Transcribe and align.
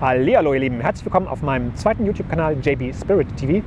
Hallo 0.00 0.54
ihr 0.54 0.60
Lieben, 0.60 0.80
herzlich 0.80 1.04
willkommen 1.06 1.26
auf 1.26 1.42
meinem 1.42 1.74
zweiten 1.74 2.06
YouTube-Kanal 2.06 2.56
JB 2.62 2.94
Spirit 2.94 3.36
TV. 3.36 3.66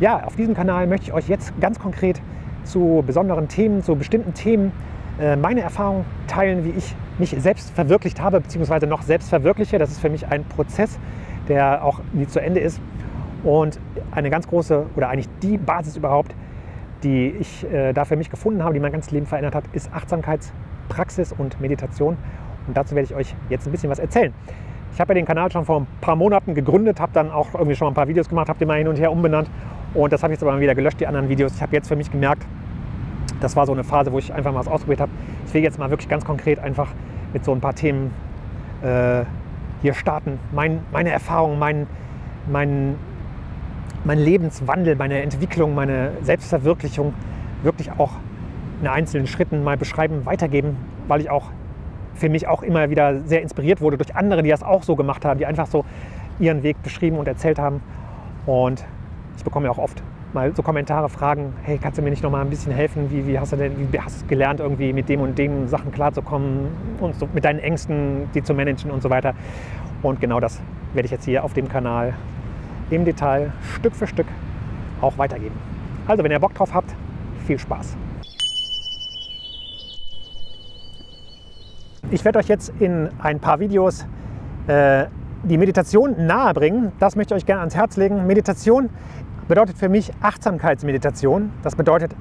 Ja, 0.00 0.24
auf 0.24 0.34
diesem 0.34 0.54
Kanal 0.54 0.86
möchte 0.86 1.08
ich 1.08 1.12
euch 1.12 1.28
jetzt 1.28 1.52
ganz 1.60 1.78
konkret 1.78 2.22
zu 2.64 3.04
besonderen 3.06 3.46
Themen, 3.46 3.82
zu 3.82 3.96
bestimmten 3.96 4.32
Themen 4.32 4.72
äh, 5.20 5.36
meine 5.36 5.60
Erfahrungen 5.60 6.06
teilen, 6.26 6.64
wie 6.64 6.70
ich 6.70 6.94
mich 7.18 7.36
selbst 7.36 7.68
verwirklicht 7.72 8.18
habe, 8.18 8.40
beziehungsweise 8.40 8.86
noch 8.86 9.02
selbst 9.02 9.28
verwirkliche. 9.28 9.76
Das 9.76 9.90
ist 9.90 10.00
für 10.00 10.08
mich 10.08 10.26
ein 10.26 10.42
Prozess, 10.44 10.98
der 11.48 11.84
auch 11.84 12.00
nie 12.14 12.26
zu 12.26 12.40
Ende 12.40 12.60
ist. 12.60 12.80
Und 13.44 13.78
eine 14.12 14.30
ganz 14.30 14.48
große 14.48 14.86
oder 14.96 15.10
eigentlich 15.10 15.28
die 15.42 15.58
Basis 15.58 15.98
überhaupt, 15.98 16.34
die 17.02 17.34
ich 17.38 17.70
äh, 17.70 17.92
da 17.92 18.06
für 18.06 18.16
mich 18.16 18.30
gefunden 18.30 18.64
habe, 18.64 18.72
die 18.72 18.80
mein 18.80 18.92
ganzes 18.92 19.10
Leben 19.10 19.26
verändert 19.26 19.54
hat, 19.54 19.64
ist 19.74 19.92
Achtsamkeitspraxis 19.92 21.34
und 21.36 21.60
Meditation. 21.60 22.16
Und 22.66 22.74
dazu 22.74 22.94
werde 22.94 23.04
ich 23.04 23.14
euch 23.14 23.36
jetzt 23.50 23.66
ein 23.66 23.72
bisschen 23.72 23.90
was 23.90 23.98
erzählen. 23.98 24.32
Ich 24.96 25.00
habe 25.00 25.12
ja 25.12 25.16
den 25.16 25.26
Kanal 25.26 25.52
schon 25.52 25.66
vor 25.66 25.80
ein 25.80 25.86
paar 26.00 26.16
Monaten 26.16 26.54
gegründet, 26.54 27.00
habe 27.00 27.12
dann 27.12 27.30
auch 27.30 27.52
irgendwie 27.52 27.76
schon 27.76 27.88
ein 27.88 27.92
paar 27.92 28.08
Videos 28.08 28.30
gemacht, 28.30 28.48
habe 28.48 28.58
den 28.58 28.66
mal 28.66 28.78
hin 28.78 28.88
und 28.88 28.98
her 28.98 29.12
umbenannt 29.12 29.50
und 29.92 30.10
das 30.10 30.22
habe 30.22 30.32
ich 30.32 30.40
jetzt 30.40 30.48
aber 30.48 30.58
wieder 30.58 30.74
gelöscht, 30.74 30.98
die 31.00 31.06
anderen 31.06 31.28
Videos. 31.28 31.54
Ich 31.54 31.60
habe 31.60 31.76
jetzt 31.76 31.88
für 31.88 31.96
mich 31.96 32.10
gemerkt, 32.10 32.46
das 33.42 33.56
war 33.56 33.66
so 33.66 33.74
eine 33.74 33.84
Phase, 33.84 34.10
wo 34.10 34.18
ich 34.18 34.32
einfach 34.32 34.54
mal 34.54 34.60
was 34.60 34.68
ausprobiert 34.68 35.02
habe. 35.02 35.12
Ich 35.46 35.52
will 35.52 35.62
jetzt 35.62 35.78
mal 35.78 35.90
wirklich 35.90 36.08
ganz 36.08 36.24
konkret 36.24 36.58
einfach 36.58 36.88
mit 37.34 37.44
so 37.44 37.52
ein 37.52 37.60
paar 37.60 37.74
Themen 37.74 38.10
äh, 38.82 39.24
hier 39.82 39.92
starten. 39.92 40.38
Mein, 40.52 40.80
meine 40.92 41.10
Erfahrungen, 41.10 41.58
mein, 41.58 41.86
mein, 42.50 42.94
mein 44.04 44.18
Lebenswandel, 44.18 44.96
meine 44.96 45.20
Entwicklung, 45.20 45.74
meine 45.74 46.12
Selbstverwirklichung 46.22 47.12
wirklich 47.62 47.90
auch 47.98 48.12
in 48.80 48.88
einzelnen 48.88 49.26
Schritten 49.26 49.62
mal 49.62 49.76
beschreiben, 49.76 50.24
weitergeben, 50.24 50.78
weil 51.06 51.20
ich 51.20 51.28
auch 51.28 51.50
für 52.16 52.28
mich 52.28 52.48
auch 52.48 52.62
immer 52.62 52.90
wieder 52.90 53.20
sehr 53.20 53.42
inspiriert 53.42 53.80
wurde 53.80 53.96
durch 53.96 54.14
andere, 54.14 54.42
die 54.42 54.50
das 54.50 54.62
auch 54.62 54.82
so 54.82 54.96
gemacht 54.96 55.24
haben, 55.24 55.38
die 55.38 55.46
einfach 55.46 55.66
so 55.66 55.84
ihren 56.38 56.62
Weg 56.62 56.82
beschrieben 56.82 57.18
und 57.18 57.28
erzählt 57.28 57.58
haben. 57.58 57.80
Und 58.46 58.84
ich 59.36 59.44
bekomme 59.44 59.66
ja 59.66 59.72
auch 59.72 59.78
oft 59.78 60.02
mal 60.32 60.54
so 60.54 60.62
Kommentare, 60.62 61.08
Fragen, 61.08 61.54
hey, 61.62 61.78
kannst 61.78 61.98
du 61.98 62.02
mir 62.02 62.10
nicht 62.10 62.22
noch 62.22 62.30
mal 62.30 62.42
ein 62.42 62.50
bisschen 62.50 62.72
helfen? 62.72 63.10
Wie, 63.10 63.26
wie 63.26 63.38
hast 63.38 63.52
du 63.52 63.56
denn, 63.56 63.92
wie 63.92 64.00
hast 64.00 64.22
du 64.22 64.26
gelernt, 64.26 64.60
irgendwie 64.60 64.92
mit 64.92 65.08
dem 65.08 65.20
und 65.20 65.38
den 65.38 65.68
Sachen 65.68 65.92
klarzukommen 65.92 66.68
und 67.00 67.14
so 67.14 67.28
mit 67.32 67.44
deinen 67.44 67.58
Ängsten, 67.58 68.28
die 68.34 68.42
zu 68.42 68.54
managen 68.54 68.90
und 68.90 69.02
so 69.02 69.10
weiter. 69.10 69.34
Und 70.02 70.20
genau 70.20 70.40
das 70.40 70.60
werde 70.94 71.06
ich 71.06 71.12
jetzt 71.12 71.24
hier 71.24 71.42
auf 71.42 71.54
dem 71.54 71.68
Kanal 71.68 72.14
im 72.90 73.04
Detail 73.04 73.52
Stück 73.74 73.94
für 73.94 74.06
Stück 74.06 74.26
auch 75.00 75.16
weitergeben. 75.18 75.54
Also, 76.06 76.22
wenn 76.22 76.30
ihr 76.30 76.38
Bock 76.38 76.54
drauf 76.54 76.72
habt, 76.72 76.94
viel 77.46 77.58
Spaß. 77.58 77.96
Ich 82.12 82.24
werde 82.24 82.38
euch 82.38 82.46
jetzt 82.46 82.72
in 82.78 83.10
ein 83.18 83.40
paar 83.40 83.58
Videos 83.58 84.06
äh, 84.68 85.06
die 85.42 85.58
Meditation 85.58 86.26
nahebringen. 86.26 86.92
Das 87.00 87.16
möchte 87.16 87.34
ich 87.34 87.42
euch 87.42 87.46
gerne 87.46 87.62
ans 87.62 87.74
Herz 87.74 87.96
legen. 87.96 88.28
Meditation 88.28 88.90
bedeutet 89.48 89.76
für 89.76 89.88
mich 89.88 90.12
Achtsamkeitsmeditation. 90.20 91.50
Das 91.64 91.74
bedeutet 91.74 92.14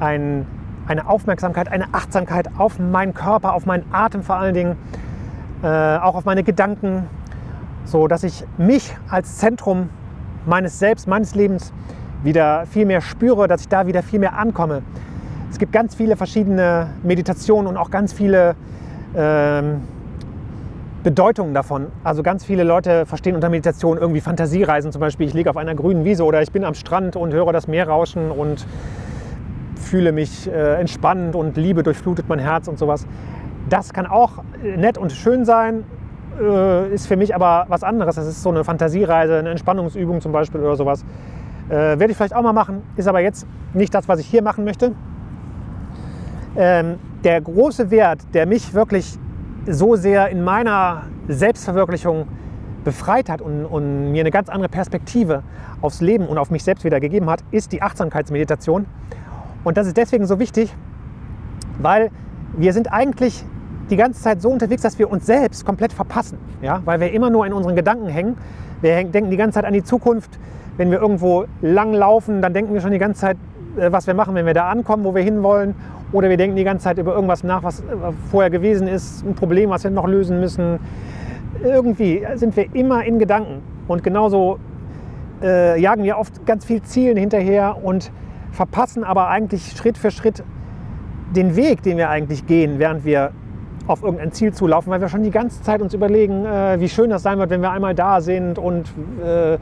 ein, 0.00 0.46
eine 0.86 1.06
Aufmerksamkeit, 1.06 1.70
eine 1.70 1.92
Achtsamkeit 1.92 2.48
auf 2.56 2.78
meinen 2.78 3.12
Körper, 3.12 3.52
auf 3.52 3.66
meinen 3.66 3.84
Atem 3.92 4.22
vor 4.22 4.36
allen 4.36 4.54
Dingen, 4.54 4.76
äh, 5.62 5.66
auch 5.66 6.14
auf 6.14 6.24
meine 6.24 6.42
Gedanken, 6.42 7.06
so 7.84 8.08
dass 8.08 8.24
ich 8.24 8.44
mich 8.56 8.96
als 9.10 9.36
Zentrum 9.36 9.90
meines 10.46 10.78
Selbst, 10.78 11.06
meines 11.06 11.34
Lebens 11.34 11.74
wieder 12.22 12.64
viel 12.64 12.86
mehr 12.86 13.02
spüre, 13.02 13.46
dass 13.46 13.60
ich 13.60 13.68
da 13.68 13.86
wieder 13.86 14.02
viel 14.02 14.20
mehr 14.20 14.38
ankomme. 14.38 14.80
Es 15.50 15.58
gibt 15.58 15.72
ganz 15.72 15.94
viele 15.94 16.16
verschiedene 16.16 16.88
Meditationen 17.02 17.66
und 17.66 17.76
auch 17.76 17.90
ganz 17.90 18.14
viele 18.14 18.56
ähm, 19.16 19.82
Bedeutungen 21.02 21.54
davon. 21.54 21.88
Also 22.04 22.22
ganz 22.22 22.44
viele 22.44 22.62
Leute 22.62 23.06
verstehen 23.06 23.34
unter 23.34 23.48
Meditation 23.48 23.98
irgendwie 23.98 24.20
Fantasiereisen, 24.20 24.92
zum 24.92 25.00
Beispiel 25.00 25.26
ich 25.26 25.34
liege 25.34 25.50
auf 25.50 25.56
einer 25.56 25.74
grünen 25.74 26.04
Wiese 26.04 26.24
oder 26.24 26.42
ich 26.42 26.52
bin 26.52 26.64
am 26.64 26.74
Strand 26.74 27.16
und 27.16 27.32
höre 27.32 27.52
das 27.52 27.66
Meer 27.66 27.88
rauschen 27.88 28.30
und 28.30 28.66
fühle 29.76 30.12
mich 30.12 30.48
äh, 30.48 30.80
entspannt 30.80 31.34
und 31.34 31.56
Liebe 31.56 31.82
durchflutet 31.82 32.28
mein 32.28 32.38
Herz 32.38 32.68
und 32.68 32.78
sowas. 32.78 33.06
Das 33.68 33.92
kann 33.92 34.06
auch 34.06 34.44
nett 34.62 34.96
und 34.96 35.12
schön 35.12 35.44
sein, 35.44 35.84
äh, 36.40 36.92
ist 36.92 37.06
für 37.06 37.16
mich 37.16 37.34
aber 37.34 37.66
was 37.68 37.82
anderes. 37.82 38.16
Das 38.16 38.26
ist 38.26 38.42
so 38.42 38.50
eine 38.50 38.64
Fantasiereise, 38.64 39.38
eine 39.38 39.50
Entspannungsübung 39.50 40.20
zum 40.20 40.32
Beispiel 40.32 40.60
oder 40.60 40.76
sowas. 40.76 41.04
Äh, 41.68 41.74
Werde 41.74 42.10
ich 42.10 42.16
vielleicht 42.16 42.34
auch 42.34 42.42
mal 42.42 42.52
machen, 42.52 42.82
ist 42.96 43.08
aber 43.08 43.20
jetzt 43.20 43.46
nicht 43.74 43.94
das, 43.94 44.08
was 44.08 44.20
ich 44.20 44.26
hier 44.26 44.42
machen 44.42 44.64
möchte. 44.64 44.92
Ähm, 46.56 46.96
der 47.24 47.40
große 47.40 47.90
Wert, 47.90 48.20
der 48.34 48.46
mich 48.46 48.74
wirklich 48.74 49.18
so 49.66 49.96
sehr 49.96 50.28
in 50.28 50.42
meiner 50.42 51.02
Selbstverwirklichung 51.28 52.26
befreit 52.84 53.28
hat 53.28 53.40
und, 53.40 53.64
und, 53.64 54.10
mir 54.10 54.20
eine 54.20 54.32
ganz 54.32 54.48
andere 54.48 54.68
Perspektive 54.68 55.42
aufs 55.80 56.00
Leben 56.00 56.26
und 56.26 56.38
auf 56.38 56.50
mich 56.50 56.64
selbst 56.64 56.84
wieder 56.84 56.98
gegeben 56.98 57.30
hat, 57.30 57.44
ist 57.52 57.72
die 57.72 57.80
Achtsamkeitsmeditation. 57.80 58.86
Und 59.62 59.76
das 59.76 59.86
ist 59.86 59.96
deswegen 59.96 60.26
so 60.26 60.40
wichtig, 60.40 60.74
weil 61.78 62.10
wir 62.56 62.72
sind 62.72 62.92
eigentlich 62.92 63.44
die 63.90 63.96
ganze 63.96 64.22
Zeit 64.22 64.42
so 64.42 64.48
unterwegs, 64.48 64.82
dass 64.82 64.98
wir 64.98 65.10
uns 65.10 65.26
selbst 65.26 65.64
komplett 65.64 65.92
verpassen. 65.92 66.38
Ja? 66.60 66.82
Weil 66.84 67.00
wir 67.00 67.12
immer 67.12 67.30
nur 67.30 67.46
in 67.46 67.52
unseren 67.52 67.76
Gedanken 67.76 68.08
hängen. 68.08 68.36
Wir 68.80 69.04
denken 69.04 69.30
die 69.30 69.36
ganze 69.36 69.56
Zeit 69.56 69.64
an 69.64 69.72
die 69.72 69.84
Zukunft. 69.84 70.38
Wenn 70.76 70.90
wir 70.90 71.00
irgendwo 71.00 71.44
lang 71.60 71.92
laufen, 71.92 72.42
dann 72.42 72.54
denken 72.54 72.74
wir 72.74 72.80
schon 72.80 72.92
die 72.92 72.98
ganze 72.98 73.20
Zeit, 73.20 73.36
äh, 73.78 73.92
was 73.92 74.06
wir 74.06 74.14
machen, 74.14 74.34
wenn 74.34 74.46
wir 74.46 74.54
da 74.54 74.68
ankommen, 74.70 75.04
wo 75.04 75.14
wir 75.14 75.22
hinwollen. 75.22 75.74
Oder 76.12 76.28
wir 76.28 76.36
denken 76.36 76.56
die 76.56 76.64
ganze 76.64 76.84
Zeit 76.84 76.98
über 76.98 77.14
irgendwas 77.14 77.42
nach, 77.42 77.62
was 77.62 77.80
äh, 77.80 77.84
vorher 78.30 78.50
gewesen 78.50 78.86
ist, 78.86 79.24
ein 79.24 79.34
Problem, 79.34 79.70
was 79.70 79.84
wir 79.84 79.90
noch 79.90 80.06
lösen 80.06 80.40
müssen. 80.40 80.78
Irgendwie 81.62 82.26
sind 82.34 82.56
wir 82.56 82.74
immer 82.74 83.04
in 83.04 83.18
Gedanken. 83.18 83.62
Und 83.88 84.02
genauso 84.02 84.58
äh, 85.42 85.80
jagen 85.80 86.04
wir 86.04 86.18
oft 86.18 86.44
ganz 86.46 86.64
viel 86.64 86.82
Zielen 86.82 87.16
hinterher 87.16 87.76
und 87.82 88.12
verpassen 88.50 89.04
aber 89.04 89.28
eigentlich 89.28 89.72
Schritt 89.72 89.96
für 89.96 90.10
Schritt 90.10 90.44
den 91.34 91.56
Weg, 91.56 91.82
den 91.82 91.96
wir 91.96 92.10
eigentlich 92.10 92.46
gehen, 92.46 92.78
während 92.78 93.04
wir 93.04 93.32
auf 93.86 94.02
irgendein 94.02 94.32
Ziel 94.32 94.52
zulaufen, 94.52 94.92
weil 94.92 95.00
wir 95.00 95.08
schon 95.08 95.22
die 95.22 95.30
ganze 95.30 95.62
Zeit 95.62 95.82
uns 95.82 95.94
überlegen, 95.94 96.44
äh, 96.44 96.78
wie 96.78 96.88
schön 96.88 97.10
das 97.10 97.22
sein 97.22 97.38
wird, 97.38 97.50
wenn 97.50 97.62
wir 97.62 97.70
einmal 97.70 97.94
da 97.94 98.20
sind 98.20 98.58
und 98.58 98.92
äh, 99.24 99.58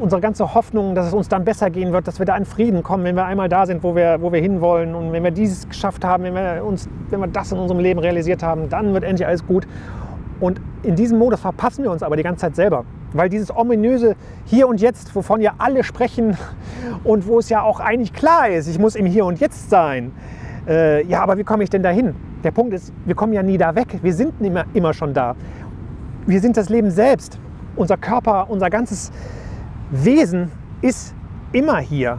unsere 0.00 0.20
ganze 0.20 0.54
Hoffnung, 0.54 0.94
dass 0.94 1.06
es 1.06 1.12
uns 1.12 1.28
dann 1.28 1.44
besser 1.44 1.70
gehen 1.70 1.92
wird, 1.92 2.08
dass 2.08 2.18
wir 2.18 2.26
da 2.26 2.36
in 2.36 2.44
Frieden 2.44 2.82
kommen, 2.82 3.04
wenn 3.04 3.14
wir 3.16 3.24
einmal 3.24 3.48
da 3.48 3.66
sind, 3.66 3.82
wo 3.82 3.94
wir, 3.94 4.20
wo 4.20 4.32
wir 4.32 4.40
hinwollen 4.40 4.94
und 4.94 5.12
wenn 5.12 5.22
wir 5.22 5.30
dieses 5.30 5.68
geschafft 5.68 6.04
haben, 6.04 6.24
wenn 6.24 6.34
wir, 6.34 6.64
uns, 6.64 6.88
wenn 7.10 7.20
wir 7.20 7.26
das 7.26 7.52
in 7.52 7.58
unserem 7.58 7.80
Leben 7.80 8.00
realisiert 8.00 8.42
haben, 8.42 8.68
dann 8.68 8.92
wird 8.94 9.04
endlich 9.04 9.26
alles 9.26 9.46
gut. 9.46 9.66
Und 10.40 10.60
in 10.82 10.96
diesem 10.96 11.18
Modus 11.18 11.40
verpassen 11.40 11.84
wir 11.84 11.90
uns 11.90 12.02
aber 12.02 12.16
die 12.16 12.22
ganze 12.22 12.40
Zeit 12.40 12.56
selber. 12.56 12.84
Weil 13.12 13.28
dieses 13.28 13.54
ominöse 13.54 14.16
Hier 14.46 14.68
und 14.68 14.80
Jetzt, 14.80 15.14
wovon 15.14 15.40
ja 15.40 15.52
alle 15.58 15.84
sprechen 15.84 16.36
und 17.04 17.26
wo 17.26 17.38
es 17.38 17.48
ja 17.48 17.62
auch 17.62 17.80
eigentlich 17.80 18.12
klar 18.12 18.48
ist, 18.48 18.68
ich 18.68 18.78
muss 18.78 18.94
im 18.94 19.06
Hier 19.06 19.26
und 19.26 19.38
Jetzt 19.40 19.68
sein. 19.68 20.12
Äh, 20.66 21.04
ja, 21.06 21.22
aber 21.22 21.36
wie 21.36 21.44
komme 21.44 21.62
ich 21.62 21.70
denn 21.70 21.82
dahin? 21.82 22.14
Der 22.42 22.52
Punkt 22.52 22.72
ist, 22.72 22.92
wir 23.04 23.14
kommen 23.14 23.32
ja 23.32 23.42
nie 23.42 23.58
da 23.58 23.74
weg. 23.74 23.98
Wir 24.02 24.14
sind 24.14 24.40
immer, 24.40 24.64
immer 24.72 24.94
schon 24.94 25.12
da. 25.12 25.36
Wir 26.26 26.40
sind 26.40 26.56
das 26.56 26.70
Leben 26.70 26.90
selbst. 26.90 27.38
Unser 27.76 27.96
Körper, 27.96 28.46
unser 28.48 28.70
ganzes 28.70 29.10
Wesen 29.90 30.52
ist 30.82 31.14
immer 31.52 31.78
hier. 31.78 32.18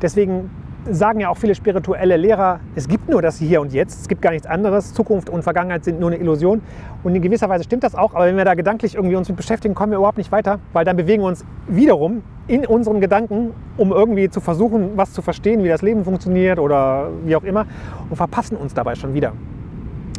Deswegen 0.00 0.48
sagen 0.88 1.18
ja 1.18 1.28
auch 1.28 1.36
viele 1.36 1.56
spirituelle 1.56 2.16
Lehrer, 2.16 2.60
es 2.76 2.86
gibt 2.86 3.08
nur 3.08 3.20
das 3.20 3.36
Hier 3.38 3.60
und 3.60 3.72
Jetzt, 3.72 4.02
es 4.02 4.08
gibt 4.08 4.22
gar 4.22 4.30
nichts 4.30 4.46
anderes. 4.46 4.94
Zukunft 4.94 5.28
und 5.28 5.42
Vergangenheit 5.42 5.84
sind 5.84 5.98
nur 5.98 6.10
eine 6.10 6.20
Illusion. 6.20 6.62
Und 7.02 7.14
in 7.16 7.20
gewisser 7.20 7.48
Weise 7.48 7.64
stimmt 7.64 7.82
das 7.82 7.96
auch, 7.96 8.14
aber 8.14 8.26
wenn 8.26 8.36
wir 8.36 8.44
da 8.44 8.54
gedanklich 8.54 8.94
irgendwie 8.94 9.16
uns 9.16 9.28
mit 9.28 9.36
beschäftigen, 9.36 9.74
kommen 9.74 9.90
wir 9.90 9.98
überhaupt 9.98 10.18
nicht 10.18 10.30
weiter, 10.30 10.60
weil 10.72 10.84
dann 10.84 10.96
bewegen 10.96 11.22
wir 11.22 11.28
uns 11.28 11.44
wiederum 11.66 12.22
in 12.46 12.64
unseren 12.64 13.00
Gedanken, 13.00 13.54
um 13.76 13.90
irgendwie 13.90 14.30
zu 14.30 14.40
versuchen, 14.40 14.92
was 14.96 15.12
zu 15.12 15.20
verstehen, 15.20 15.64
wie 15.64 15.68
das 15.68 15.82
Leben 15.82 16.04
funktioniert 16.04 16.60
oder 16.60 17.08
wie 17.24 17.34
auch 17.34 17.44
immer, 17.44 17.66
und 18.08 18.16
verpassen 18.16 18.56
uns 18.56 18.72
dabei 18.72 18.94
schon 18.94 19.14
wieder. 19.14 19.32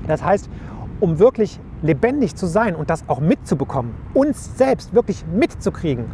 Das 0.08 0.24
heißt, 0.24 0.50
um 1.00 1.20
wirklich 1.20 1.58
lebendig 1.82 2.36
zu 2.36 2.48
sein 2.48 2.76
und 2.76 2.90
das 2.90 3.08
auch 3.08 3.22
mitzubekommen, 3.22 3.94
uns 4.14 4.58
selbst 4.58 4.94
wirklich 4.94 5.26
mitzukriegen, 5.34 6.06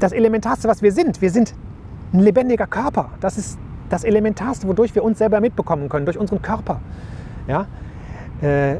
das 0.00 0.12
Elementarste, 0.12 0.68
was 0.68 0.82
wir 0.82 0.92
sind. 0.92 1.20
Wir 1.20 1.30
sind 1.30 1.54
ein 2.12 2.20
lebendiger 2.20 2.66
Körper. 2.66 3.10
Das 3.20 3.38
ist 3.38 3.58
das 3.88 4.04
Elementarste, 4.04 4.66
wodurch 4.68 4.94
wir 4.94 5.04
uns 5.04 5.18
selber 5.18 5.40
mitbekommen 5.40 5.88
können, 5.88 6.06
durch 6.06 6.18
unseren 6.18 6.42
Körper. 6.42 6.80
Ja? 7.46 7.66
Äh, 8.40 8.76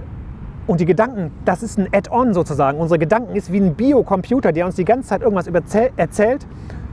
und 0.66 0.80
die 0.80 0.84
Gedanken, 0.84 1.30
das 1.44 1.62
ist 1.62 1.78
ein 1.78 1.88
Add-on 1.92 2.34
sozusagen. 2.34 2.78
Unsere 2.78 2.98
Gedanken 2.98 3.36
ist 3.36 3.52
wie 3.52 3.58
ein 3.60 3.74
Biocomputer, 3.74 4.52
der 4.52 4.66
uns 4.66 4.74
die 4.74 4.84
ganze 4.84 5.08
Zeit 5.08 5.22
irgendwas 5.22 5.46
erzählt 5.96 6.46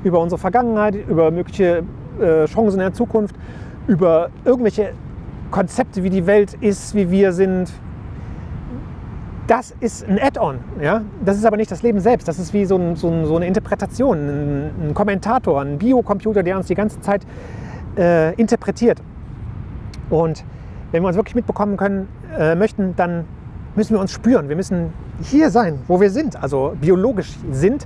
über 0.03 0.19
unsere 0.19 0.39
Vergangenheit, 0.39 0.95
über 0.95 1.31
mögliche 1.31 1.83
äh, 2.21 2.45
Chancen 2.45 2.73
in 2.73 2.85
der 2.85 2.93
Zukunft, 2.93 3.35
über 3.87 4.29
irgendwelche 4.45 4.93
Konzepte, 5.49 6.03
wie 6.03 6.09
die 6.09 6.27
Welt 6.27 6.55
ist, 6.61 6.93
wie 6.93 7.09
wir 7.09 7.33
sind, 7.33 7.71
das 9.53 9.71
ist 9.81 10.09
ein 10.09 10.19
Add-on. 10.19 10.57
Ja? 10.81 11.03
Das 11.23 11.38
ist 11.38 11.45
aber 11.45 11.57
nicht 11.57 11.69
das 11.69 11.83
Leben 11.83 12.00
selbst. 12.00 12.27
Das 12.27 12.39
ist 12.39 12.55
wie 12.55 12.65
so, 12.65 12.75
ein, 12.75 12.95
so, 12.95 13.11
ein, 13.11 13.27
so 13.27 13.35
eine 13.35 13.45
Interpretation, 13.45 14.17
ein, 14.17 14.71
ein, 14.81 14.94
Kommentator, 14.95 15.61
ein 15.61 15.77
Biocomputer, 15.77 16.41
der 16.41 16.57
uns 16.57 16.65
die 16.65 16.73
ganze 16.73 17.00
Zeit 17.01 17.21
äh, 17.95 18.33
interpretiert. 18.33 19.00
Und 20.09 20.44
wenn 20.91 21.03
wir 21.03 21.07
uns 21.07 21.17
wirklich 21.17 21.35
mitbekommen 21.35 21.77
können, 21.77 22.07
äh, 22.35 22.55
möchten, 22.55 22.95
dann 22.95 23.25
müssen 23.75 23.94
wir 23.94 24.01
uns 24.01 24.11
spüren. 24.11 24.50
Wir 24.50 24.55
müssen 24.55 24.91
hier 25.21 25.51
sein, 25.51 25.77
wo 25.88 26.01
wir 26.01 26.09
sind, 26.09 26.41
also 26.41 26.75
biologisch 26.81 27.33
sind 27.51 27.85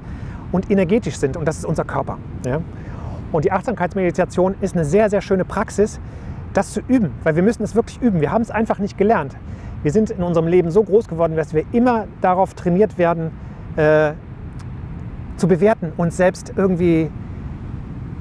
und 0.53 0.71
energetisch 0.71 1.17
sind. 1.17 1.35
Und 1.35 1.45
das 1.49 1.57
ist 1.57 1.65
unser 1.65 1.83
Körper. 1.83 2.17
Ja? 2.45 2.61
Und 3.33 3.43
die 3.43 3.51
Achtsamkeitsmeditation 3.51 4.55
ist 4.61 4.73
eine 4.73 4.85
sehr, 4.85 5.09
sehr 5.09 5.19
schöne 5.19 5.43
Praxis, 5.43 5.99
das 6.53 6.71
zu 6.71 6.79
üben, 6.87 7.11
weil 7.25 7.35
wir 7.35 7.43
müssen 7.43 7.63
es 7.63 7.75
wirklich 7.75 8.01
üben. 8.01 8.21
Wir 8.21 8.31
haben 8.31 8.41
es 8.41 8.51
einfach 8.51 8.79
nicht 8.79 8.97
gelernt. 8.97 9.35
Wir 9.83 9.91
sind 9.91 10.09
in 10.09 10.23
unserem 10.23 10.47
Leben 10.47 10.71
so 10.71 10.83
groß 10.83 11.07
geworden, 11.07 11.35
dass 11.35 11.53
wir 11.53 11.63
immer 11.71 12.07
darauf 12.21 12.53
trainiert 12.53 12.97
werden, 12.97 13.31
äh, 13.75 14.13
zu 15.37 15.47
bewerten, 15.47 15.93
uns 15.97 16.17
selbst 16.17 16.53
irgendwie 16.55 17.11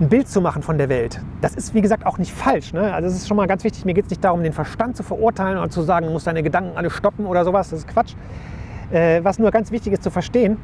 ein 0.00 0.08
Bild 0.08 0.29
zu 0.29 0.41
machen 0.41 0.62
von 0.62 0.76
der 0.76 0.88
Welt. 0.88 1.20
Das 1.41 1.55
ist, 1.55 1.75
wie 1.75 1.81
gesagt, 1.81 2.05
auch 2.05 2.19
nicht 2.19 2.32
falsch. 2.32 2.75
Ne? 2.75 2.93
Also 2.93 3.08
es 3.08 3.17
ist 3.17 3.29
schon 3.29 3.37
mal 3.37 3.47
ganz 3.47 3.64
wichtig, 3.64 3.85
mir 3.87 3.94
geht 3.94 4.05
es 4.05 4.11
nicht 4.11 4.23
darum, 4.23 4.43
den 4.43 4.53
Verstand 4.53 4.97
zu 4.97 5.03
verurteilen 5.03 5.58
oder 5.58 5.70
zu 5.70 5.82
sagen, 5.82 6.06
du 6.06 6.12
musst 6.12 6.26
deine 6.26 6.43
Gedanken 6.43 6.76
alle 6.76 6.91
stoppen 6.91 7.25
oder 7.25 7.44
sowas. 7.44 7.70
Das 7.70 7.81
ist 7.81 7.88
Quatsch. 7.88 8.14
Äh, 8.91 9.25
was 9.25 9.38
nur 9.38 9.50
ganz 9.50 9.70
wichtig 9.70 9.94
ist 9.94 10.02
zu 10.02 10.11
verstehen, 10.11 10.59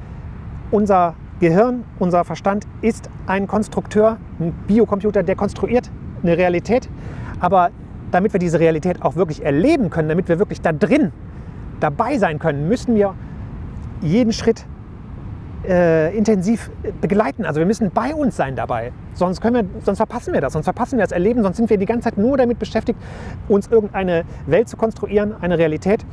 unser 0.71 1.15
Gehirn, 1.41 1.85
unser 1.99 2.25
Verstand 2.25 2.67
ist 2.83 3.09
ein 3.27 3.47
Konstrukteur, 3.47 4.19
ein 4.39 4.53
Biocomputer, 4.67 5.23
der 5.23 5.35
konstruiert 5.35 5.91
eine 6.23 6.37
Realität. 6.37 6.89
Aber 7.41 7.71
damit 8.13 8.33
wir 8.33 8.41
diese 8.41 8.61
Realität 8.61 9.03
auch 9.03 9.17
wirklich 9.17 9.45
erleben 9.45 9.91
können, 9.91 10.09
damit 10.09 10.29
wir 10.29 10.39
wirklich 10.39 10.61
da 10.61 10.73
drin 10.73 11.13
dabei 11.81 12.19
sein 12.19 12.39
können, 12.39 12.69
müssen 12.69 12.95
wir 12.95 13.15
jeden 14.01 14.33
Schritt 14.33 14.65
äh, 15.67 16.17
intensiv 16.17 16.71
begleiten. 17.01 17.45
Also 17.45 17.61
wir 17.61 17.67
müssen 17.67 17.91
bei 17.91 18.15
uns 18.15 18.37
sein 18.37 18.57
dabei. 18.57 18.93
Sonst, 19.15 19.41
können 19.41 19.55
wir, 19.55 19.65
sonst 19.85 19.99
verpassen 19.99 20.33
wir 20.33 20.41
das. 20.41 20.53
Sonst 20.53 20.65
verpassen 20.65 20.99
wir 20.99 21.05
das 21.05 21.13
Erleben. 21.13 21.43
Sonst 21.43 21.57
sind 21.57 21.71
wir 21.71 21.79
die 21.79 21.87
ganze 21.87 22.05
Zeit 22.05 22.19
nur 22.19 22.37
damit 22.37 22.59
beschäftigt, 22.59 22.99
uns 23.49 23.69
irgendeine 23.69 24.25
Welt 24.47 24.69
zu 24.69 24.77
konstruieren, 24.77 25.35
eine 25.41 25.59
Realität 25.59 26.05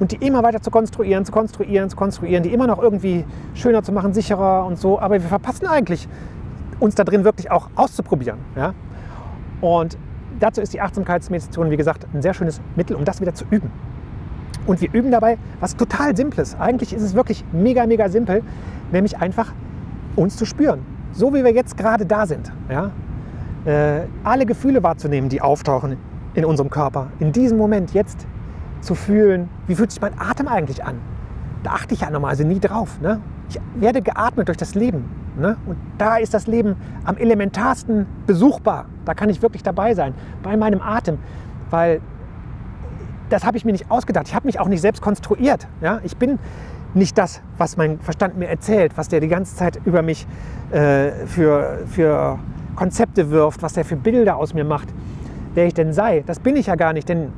und 0.00 0.12
die 0.12 0.26
immer 0.26 0.42
weiter 0.42 0.60
zu 0.60 0.70
konstruieren, 0.70 1.24
zu 1.24 1.32
konstruieren, 1.32 1.90
zu 1.90 1.96
konstruieren, 1.96 2.42
die 2.42 2.52
immer 2.52 2.66
noch 2.66 2.80
irgendwie 2.80 3.24
schöner 3.54 3.82
zu 3.82 3.92
machen, 3.92 4.14
sicherer 4.14 4.64
und 4.64 4.78
so. 4.78 4.98
Aber 4.98 5.14
wir 5.14 5.28
verpassen 5.28 5.66
eigentlich, 5.66 6.08
uns 6.80 6.94
da 6.94 7.04
drin 7.04 7.24
wirklich 7.24 7.50
auch 7.50 7.68
auszuprobieren. 7.76 8.38
Ja? 8.56 8.74
Und 9.60 9.96
dazu 10.40 10.60
ist 10.60 10.72
die 10.72 10.80
Achtsamkeitsmeditation, 10.80 11.70
wie 11.70 11.76
gesagt, 11.76 12.06
ein 12.12 12.22
sehr 12.22 12.34
schönes 12.34 12.60
Mittel, 12.76 12.96
um 12.96 13.04
das 13.04 13.20
wieder 13.20 13.34
zu 13.34 13.44
üben. 13.50 13.70
Und 14.66 14.80
wir 14.80 14.92
üben 14.92 15.10
dabei 15.10 15.36
was 15.60 15.76
total 15.76 16.16
Simples. 16.16 16.56
Eigentlich 16.58 16.94
ist 16.94 17.02
es 17.02 17.14
wirklich 17.14 17.44
mega, 17.52 17.86
mega 17.86 18.08
simpel 18.08 18.42
nämlich 18.92 19.18
einfach 19.18 19.52
uns 20.16 20.36
zu 20.36 20.46
spüren. 20.46 20.80
So 21.12 21.34
wie 21.34 21.44
wir 21.44 21.52
jetzt 21.52 21.76
gerade 21.76 22.06
da 22.06 22.26
sind. 22.26 22.52
Ja? 22.70 22.90
Äh, 23.64 24.06
alle 24.22 24.46
Gefühle 24.46 24.82
wahrzunehmen, 24.82 25.28
die 25.28 25.42
auftauchen 25.42 25.96
in 26.34 26.44
unserem 26.44 26.70
Körper. 26.70 27.08
In 27.18 27.32
diesem 27.32 27.58
Moment 27.58 27.92
jetzt 27.92 28.26
zu 28.80 28.94
fühlen, 28.94 29.48
wie 29.66 29.74
fühlt 29.74 29.90
sich 29.90 30.00
mein 30.00 30.18
Atem 30.18 30.48
eigentlich 30.48 30.84
an. 30.84 30.96
Da 31.62 31.72
achte 31.72 31.94
ich 31.94 32.00
ja 32.00 32.10
normalerweise 32.10 32.44
nie 32.44 32.60
drauf. 32.60 33.00
Ne? 33.00 33.20
Ich 33.48 33.60
werde 33.76 34.02
geatmet 34.02 34.48
durch 34.48 34.58
das 34.58 34.74
Leben. 34.74 35.04
Ne? 35.36 35.56
Und 35.66 35.76
da 35.98 36.16
ist 36.16 36.32
das 36.32 36.46
Leben 36.46 36.76
am 37.04 37.16
elementarsten 37.16 38.06
besuchbar. 38.26 38.86
Da 39.04 39.14
kann 39.14 39.28
ich 39.28 39.42
wirklich 39.42 39.62
dabei 39.62 39.94
sein, 39.94 40.14
bei 40.42 40.56
meinem 40.56 40.80
Atem. 40.80 41.18
Weil 41.70 42.00
das 43.30 43.44
habe 43.44 43.56
ich 43.56 43.64
mir 43.64 43.72
nicht 43.72 43.90
ausgedacht. 43.90 44.28
Ich 44.28 44.34
habe 44.34 44.46
mich 44.46 44.60
auch 44.60 44.68
nicht 44.68 44.80
selbst 44.80 45.02
konstruiert. 45.02 45.66
Ja? 45.80 46.00
Ich 46.04 46.16
bin 46.16 46.38
nicht 46.94 47.18
das, 47.18 47.42
was 47.58 47.76
mein 47.76 47.98
Verstand 47.98 48.38
mir 48.38 48.48
erzählt, 48.48 48.96
was 48.96 49.08
der 49.08 49.20
die 49.20 49.28
ganze 49.28 49.56
Zeit 49.56 49.80
über 49.84 50.02
mich 50.02 50.26
äh, 50.70 51.10
für, 51.26 51.80
für 51.86 52.38
Konzepte 52.76 53.30
wirft, 53.30 53.62
was 53.62 53.72
der 53.72 53.84
für 53.84 53.96
Bilder 53.96 54.36
aus 54.36 54.54
mir 54.54 54.64
macht, 54.64 54.88
wer 55.54 55.66
ich 55.66 55.74
denn 55.74 55.92
sei. 55.92 56.22
Das 56.24 56.38
bin 56.38 56.56
ich 56.56 56.66
ja 56.66 56.76
gar 56.76 56.92
nicht, 56.92 57.08
denn 57.08 57.32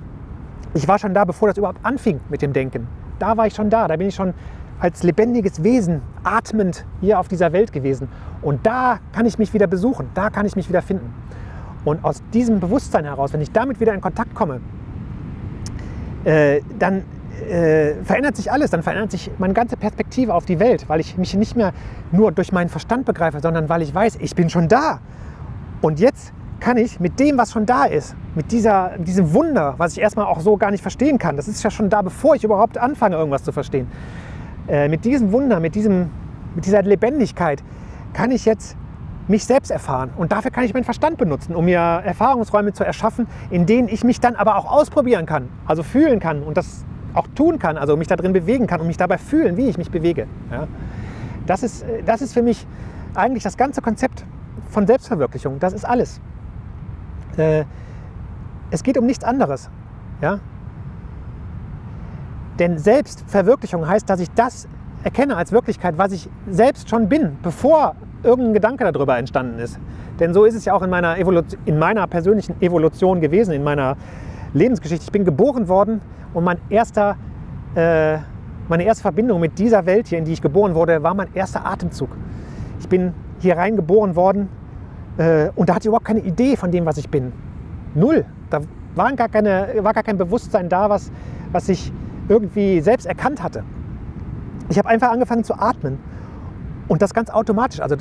ich 0.75 0.87
war 0.87 0.99
schon 0.99 1.14
da, 1.14 1.25
bevor 1.25 1.49
das 1.49 1.56
überhaupt 1.56 1.81
anfing 1.82 2.20
mit 2.28 2.42
dem 2.42 2.52
Denken. 2.52 2.87
Da 3.19 3.37
war 3.37 3.46
ich 3.46 3.54
schon 3.54 3.70
da, 3.70 3.88
da 3.88 3.96
bin 3.96 4.08
ich 4.08 4.14
schon 4.14 4.34
als 4.81 5.02
lebendiges 5.02 5.62
Wesen 5.62 6.02
atmend 6.23 6.84
hier 7.00 7.19
auf 7.19 7.28
dieser 7.28 7.52
Welt 7.52 7.73
gewesen. 7.73 8.08
Und 8.43 8.67
da 8.67 8.99
kann 9.12 9.26
ich 9.26 9.38
mich 9.38 9.55
wieder 9.55 9.67
besuchen, 9.67 10.11
da 10.14 10.31
kann 10.31 10.46
ich 10.46 10.56
mich 10.56 10.69
wieder 10.69 10.82
finden. 10.82 11.14
Und 11.84 12.05
aus 12.05 12.23
diesem 12.34 12.61
Bewusstsein 12.61 13.05
heraus, 13.05 13.32
wenn 13.32 13.40
ich 13.40 13.52
damit 13.52 13.81
wieder 13.81 13.94
in 13.94 14.00
Kontakt 14.00 14.34
komme, 14.34 14.61
äh, 16.25 16.61
dann 16.78 17.05
äh, 17.49 17.94
verändert 18.02 18.37
sich 18.37 18.50
alles, 18.50 18.70
dann 18.70 18.82
verändert 18.82 19.11
sich 19.11 19.31
meine 19.38 19.55
ganze 19.55 19.76
Perspektive 19.76 20.34
auf 20.34 20.46
die 20.46 20.58
Welt, 20.58 20.88
weil 20.88 21.00
ich 21.00 21.17
mich 21.17 21.34
nicht 21.34 21.56
mehr 21.56 21.73
nur 22.11 22.32
durch 22.32 22.52
meinen 22.52 22.69
Verstand 22.69 23.05
begreife, 23.05 23.40
sondern 23.40 23.69
weil 23.69 23.82
ich 23.82 23.94
weiß, 23.94 24.17
ich 24.20 24.34
bin 24.34 24.50
schon 24.50 24.69
da. 24.69 25.00
Und 25.82 26.00
jetzt 26.00 26.32
kann 26.61 26.76
ich 26.78 26.99
mit 27.00 27.20
dem, 27.20 27.38
was 27.38 27.52
schon 27.52 27.67
da 27.67 27.84
ist, 27.84 28.17
mit 28.34 28.50
dieser, 28.50 28.99
diesem 28.99 29.34
Wunder, 29.34 29.75
was 29.76 29.93
ich 29.93 30.00
erstmal 30.00 30.26
auch 30.26 30.40
so 30.40 30.56
gar 30.56 30.70
nicht 30.70 30.82
verstehen 30.82 31.19
kann, 31.19 31.37
das 31.37 31.49
ist 31.49 31.62
ja 31.62 31.70
schon 31.70 31.90
da, 31.90 32.02
bevor 32.02 32.34
ich 32.34 32.44
überhaupt 32.44 32.78
anfange, 32.78 33.17
irgendwas 33.17 33.44
zu 33.44 33.52
verstehen, 33.52 33.87
äh, 34.68 34.88
mit 34.88 35.04
diesem 35.04 35.32
Wunder, 35.32 35.60
mit, 35.60 35.74
diesem, 35.74 36.10
mit 36.54 36.66
dieser 36.66 36.82
Lebendigkeit 36.82 37.62
kann 38.12 38.30
ich 38.30 38.44
jetzt 38.44 38.76
mich 39.28 39.44
selbst 39.44 39.70
erfahren. 39.70 40.10
Und 40.16 40.32
dafür 40.32 40.50
kann 40.50 40.64
ich 40.64 40.74
meinen 40.74 40.84
Verstand 40.84 41.18
benutzen, 41.18 41.54
um 41.54 41.64
mir 41.64 41.78
Erfahrungsräume 41.78 42.72
zu 42.72 42.84
erschaffen, 42.84 43.26
in 43.50 43.66
denen 43.66 43.88
ich 43.88 44.04
mich 44.04 44.20
dann 44.20 44.36
aber 44.36 44.56
auch 44.56 44.70
ausprobieren 44.70 45.26
kann, 45.26 45.48
also 45.66 45.82
fühlen 45.82 46.20
kann. 46.20 46.42
Und 46.42 46.56
das 46.56 46.84
auch 47.14 47.26
tun 47.34 47.58
kann, 47.58 47.76
also 47.76 47.96
mich 47.96 48.08
da 48.08 48.16
drin 48.16 48.32
bewegen 48.32 48.66
kann 48.66 48.80
und 48.80 48.86
mich 48.86 48.96
dabei 48.96 49.18
fühlen, 49.18 49.56
wie 49.56 49.68
ich 49.68 49.78
mich 49.78 49.90
bewege. 49.90 50.26
Ja? 50.50 50.68
Das, 51.46 51.62
ist, 51.62 51.84
das 52.04 52.22
ist 52.22 52.34
für 52.34 52.42
mich 52.42 52.66
eigentlich 53.14 53.42
das 53.42 53.56
ganze 53.56 53.80
Konzept 53.80 54.24
von 54.68 54.86
Selbstverwirklichung. 54.86 55.58
Das 55.58 55.72
ist 55.72 55.84
alles. 55.84 56.20
Äh, 57.36 57.64
es 58.70 58.82
geht 58.82 58.98
um 58.98 59.06
nichts 59.06 59.24
anderes. 59.24 59.70
Ja? 60.20 60.40
Denn 62.58 62.78
Selbstverwirklichung 62.78 63.86
heißt, 63.86 64.08
dass 64.08 64.20
ich 64.20 64.30
das 64.30 64.68
erkenne 65.02 65.36
als 65.36 65.52
Wirklichkeit, 65.52 65.98
was 65.98 66.12
ich 66.12 66.28
selbst 66.50 66.88
schon 66.88 67.08
bin, 67.08 67.36
bevor 67.42 67.94
irgendein 68.22 68.54
Gedanke 68.54 68.90
darüber 68.90 69.18
entstanden 69.18 69.58
ist. 69.58 69.78
Denn 70.18 70.32
so 70.32 70.44
ist 70.44 70.54
es 70.54 70.64
ja 70.64 70.74
auch 70.74 70.82
in 70.82 70.90
meiner, 70.90 71.18
Evolution, 71.18 71.60
in 71.66 71.78
meiner 71.78 72.06
persönlichen 72.06 72.60
Evolution 72.60 73.20
gewesen, 73.20 73.52
in 73.52 73.62
meiner 73.62 73.96
Lebensgeschichte. 74.54 75.04
Ich 75.04 75.12
bin 75.12 75.24
geboren 75.24 75.68
worden 75.68 76.00
und 76.32 76.44
mein 76.44 76.58
erster, 76.70 77.16
äh, 77.74 78.18
meine 78.68 78.84
erste 78.84 79.02
Verbindung 79.02 79.40
mit 79.40 79.58
dieser 79.58 79.86
Welt 79.86 80.08
hier, 80.08 80.18
in 80.18 80.24
die 80.24 80.32
ich 80.32 80.42
geboren 80.42 80.74
wurde, 80.74 81.02
war 81.02 81.14
mein 81.14 81.28
erster 81.34 81.66
Atemzug. 81.66 82.08
Ich 82.80 82.88
bin 82.88 83.12
hier 83.38 83.56
reingeboren 83.56 84.16
worden 84.16 84.48
äh, 85.18 85.50
und 85.54 85.68
da 85.68 85.74
hatte 85.74 85.84
ich 85.84 85.88
überhaupt 85.88 86.06
keine 86.06 86.20
Idee 86.20 86.56
von 86.56 86.70
dem, 86.70 86.86
was 86.86 86.96
ich 86.96 87.08
bin. 87.10 87.32
Null. 87.94 88.24
Da 88.50 88.60
war 88.94 89.12
gar, 89.12 89.28
keine, 89.28 89.68
war 89.82 89.92
gar 89.92 90.02
kein 90.02 90.16
Bewusstsein 90.18 90.68
da, 90.68 90.88
was, 90.88 91.12
was 91.52 91.68
ich 91.68 91.92
irgendwie 92.28 92.81
selbst 92.81 93.06
erkannt 93.06 93.43
hatte. 93.43 93.64
Ich 94.69 94.78
habe 94.78 94.88
einfach 94.88 95.11
angefangen 95.11 95.44
zu 95.44 95.55
atmen 95.55 95.99
und 96.88 97.02
das 97.02 97.14
ganz 97.14 97.30
automatisch. 97.30 97.80
Also 97.80 97.97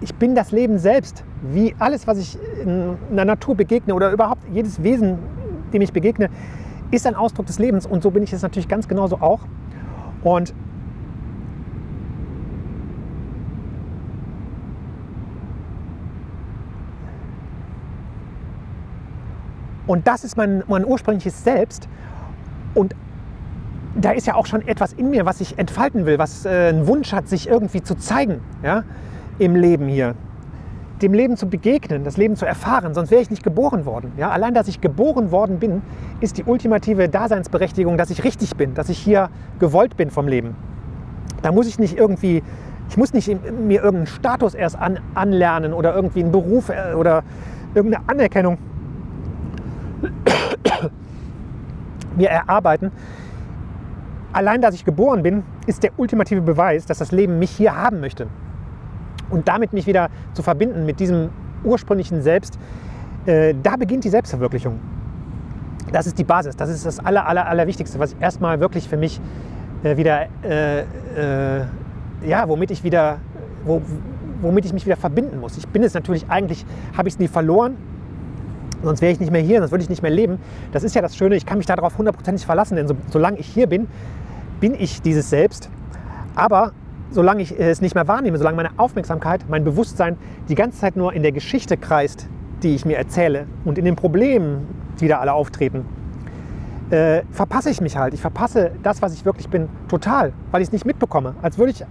ich 0.00 0.14
bin 0.14 0.34
das 0.34 0.52
Leben 0.52 0.78
selbst, 0.78 1.24
wie 1.42 1.74
alles, 1.78 2.06
was 2.06 2.18
ich 2.18 2.38
in 2.62 2.96
der 3.10 3.24
Natur 3.24 3.56
begegne 3.56 3.94
oder 3.94 4.12
überhaupt 4.12 4.42
jedes 4.52 4.82
Wesen, 4.82 5.18
dem 5.72 5.82
ich 5.82 5.92
begegne, 5.92 6.28
ist 6.90 7.06
ein 7.06 7.14
Ausdruck 7.14 7.46
des 7.46 7.58
Lebens 7.58 7.86
und 7.86 8.02
so 8.02 8.10
bin 8.10 8.22
ich 8.22 8.32
es 8.32 8.42
natürlich 8.42 8.68
ganz 8.68 8.88
genauso 8.88 9.16
auch. 9.20 9.40
Und 10.22 10.54
Und 19.86 20.06
das 20.06 20.22
ist 20.22 20.36
mein, 20.36 20.62
mein 20.68 20.84
ursprüngliches 20.84 21.42
Selbst. 21.42 21.88
Und 22.74 22.94
da 23.94 24.12
ist 24.12 24.26
ja 24.26 24.34
auch 24.34 24.46
schon 24.46 24.66
etwas 24.66 24.92
in 24.92 25.10
mir, 25.10 25.26
was 25.26 25.40
ich 25.40 25.58
entfalten 25.58 26.06
will, 26.06 26.18
was 26.18 26.44
äh, 26.44 26.68
einen 26.68 26.86
Wunsch 26.86 27.12
hat, 27.12 27.28
sich 27.28 27.48
irgendwie 27.48 27.82
zu 27.82 27.96
zeigen 27.96 28.40
ja, 28.62 28.84
im 29.38 29.56
Leben 29.56 29.88
hier 29.88 30.14
dem 30.98 31.14
Leben 31.14 31.36
zu 31.36 31.48
begegnen, 31.48 32.04
das 32.04 32.16
Leben 32.16 32.36
zu 32.36 32.46
erfahren, 32.46 32.94
sonst 32.94 33.10
wäre 33.10 33.22
ich 33.22 33.30
nicht 33.30 33.42
geboren 33.42 33.86
worden. 33.86 34.12
Ja, 34.16 34.30
allein, 34.30 34.54
dass 34.54 34.68
ich 34.68 34.80
geboren 34.80 35.30
worden 35.30 35.58
bin, 35.58 35.82
ist 36.20 36.38
die 36.38 36.44
ultimative 36.44 37.08
Daseinsberechtigung, 37.08 37.96
dass 37.96 38.10
ich 38.10 38.24
richtig 38.24 38.56
bin, 38.56 38.74
dass 38.74 38.88
ich 38.88 38.98
hier 38.98 39.30
gewollt 39.58 39.96
bin 39.96 40.10
vom 40.10 40.28
Leben. 40.28 40.56
Da 41.42 41.52
muss 41.52 41.66
ich 41.66 41.78
nicht 41.78 41.96
irgendwie, 41.96 42.42
ich 42.88 42.96
muss 42.96 43.12
nicht 43.12 43.28
mir 43.28 43.82
irgendeinen 43.82 44.06
Status 44.06 44.54
erst 44.54 44.76
an, 44.76 44.98
anlernen 45.14 45.72
oder 45.72 45.94
irgendwie 45.94 46.20
einen 46.20 46.32
Beruf 46.32 46.68
äh, 46.68 46.94
oder 46.94 47.22
irgendeine 47.74 48.08
Anerkennung 48.08 48.58
mir 52.16 52.30
erarbeiten. 52.30 52.90
Allein, 54.32 54.60
dass 54.60 54.74
ich 54.74 54.84
geboren 54.84 55.22
bin, 55.22 55.42
ist 55.66 55.82
der 55.82 55.92
ultimative 55.96 56.42
Beweis, 56.42 56.86
dass 56.86 56.98
das 56.98 57.12
Leben 57.12 57.38
mich 57.38 57.50
hier 57.50 57.74
haben 57.74 58.00
möchte 58.00 58.26
und 59.30 59.48
damit 59.48 59.72
mich 59.72 59.86
wieder 59.86 60.10
zu 60.34 60.42
verbinden 60.42 60.84
mit 60.86 61.00
diesem 61.00 61.30
ursprünglichen 61.64 62.22
Selbst, 62.22 62.58
äh, 63.26 63.54
da 63.62 63.76
beginnt 63.76 64.04
die 64.04 64.10
Selbstverwirklichung. 64.10 64.78
Das 65.92 66.06
ist 66.06 66.18
die 66.18 66.24
Basis, 66.24 66.56
das 66.56 66.68
ist 66.68 66.84
das 66.84 66.98
Aller, 66.98 67.26
Aller, 67.26 67.46
Allerwichtigste, 67.46 67.98
was 67.98 68.12
ich 68.12 68.20
erstmal 68.20 68.60
wirklich 68.60 68.88
für 68.88 68.98
mich 68.98 69.20
äh, 69.82 69.96
wieder, 69.96 70.26
äh, 70.44 70.80
äh, 70.80 71.64
ja, 72.26 72.46
womit 72.48 72.70
ich 72.70 72.84
wieder, 72.84 73.18
wo, 73.64 73.80
womit 74.42 74.66
ich 74.66 74.72
mich 74.72 74.84
wieder 74.84 74.96
verbinden 74.96 75.40
muss. 75.40 75.56
Ich 75.56 75.66
bin 75.68 75.82
es 75.82 75.94
natürlich 75.94 76.28
eigentlich, 76.28 76.66
habe 76.96 77.08
ich 77.08 77.14
es 77.14 77.18
nie 77.18 77.28
verloren, 77.28 77.76
Sonst 78.82 79.00
wäre 79.02 79.12
ich 79.12 79.20
nicht 79.20 79.32
mehr 79.32 79.40
hier, 79.40 79.58
sonst 79.58 79.72
würde 79.72 79.82
ich 79.82 79.90
nicht 79.90 80.02
mehr 80.02 80.10
leben. 80.10 80.38
Das 80.72 80.84
ist 80.84 80.94
ja 80.94 81.02
das 81.02 81.16
Schöne, 81.16 81.36
ich 81.36 81.46
kann 81.46 81.58
mich 81.58 81.66
darauf 81.66 81.98
hundertprozentig 81.98 82.46
verlassen, 82.46 82.76
denn 82.76 82.88
so, 82.88 82.94
solange 83.10 83.38
ich 83.38 83.46
hier 83.46 83.66
bin, 83.66 83.88
bin 84.60 84.74
ich 84.74 85.02
dieses 85.02 85.30
Selbst. 85.30 85.68
Aber 86.34 86.72
solange 87.10 87.42
ich 87.42 87.58
es 87.58 87.80
nicht 87.80 87.94
mehr 87.94 88.06
wahrnehme, 88.06 88.38
solange 88.38 88.56
meine 88.56 88.70
Aufmerksamkeit, 88.76 89.44
mein 89.48 89.64
Bewusstsein 89.64 90.16
die 90.48 90.54
ganze 90.54 90.78
Zeit 90.78 90.96
nur 90.96 91.12
in 91.12 91.22
der 91.22 91.32
Geschichte 91.32 91.76
kreist, 91.76 92.28
die 92.62 92.74
ich 92.74 92.84
mir 92.84 92.96
erzähle 92.96 93.46
und 93.64 93.78
in 93.78 93.84
den 93.84 93.96
Problemen, 93.96 94.66
die 95.00 95.08
da 95.08 95.18
alle 95.18 95.32
auftreten, 95.32 95.84
äh, 96.90 97.22
verpasse 97.30 97.70
ich 97.70 97.80
mich 97.80 97.96
halt. 97.96 98.14
Ich 98.14 98.20
verpasse 98.20 98.72
das, 98.82 99.02
was 99.02 99.12
ich 99.12 99.24
wirklich 99.24 99.48
bin, 99.48 99.68
total, 99.88 100.32
weil 100.50 100.62
ich 100.62 100.68
es 100.68 100.72
nicht 100.72 100.86
mitbekomme. 100.86 101.34
Als 101.42 101.58
würde 101.58 101.72
ich 101.72 101.84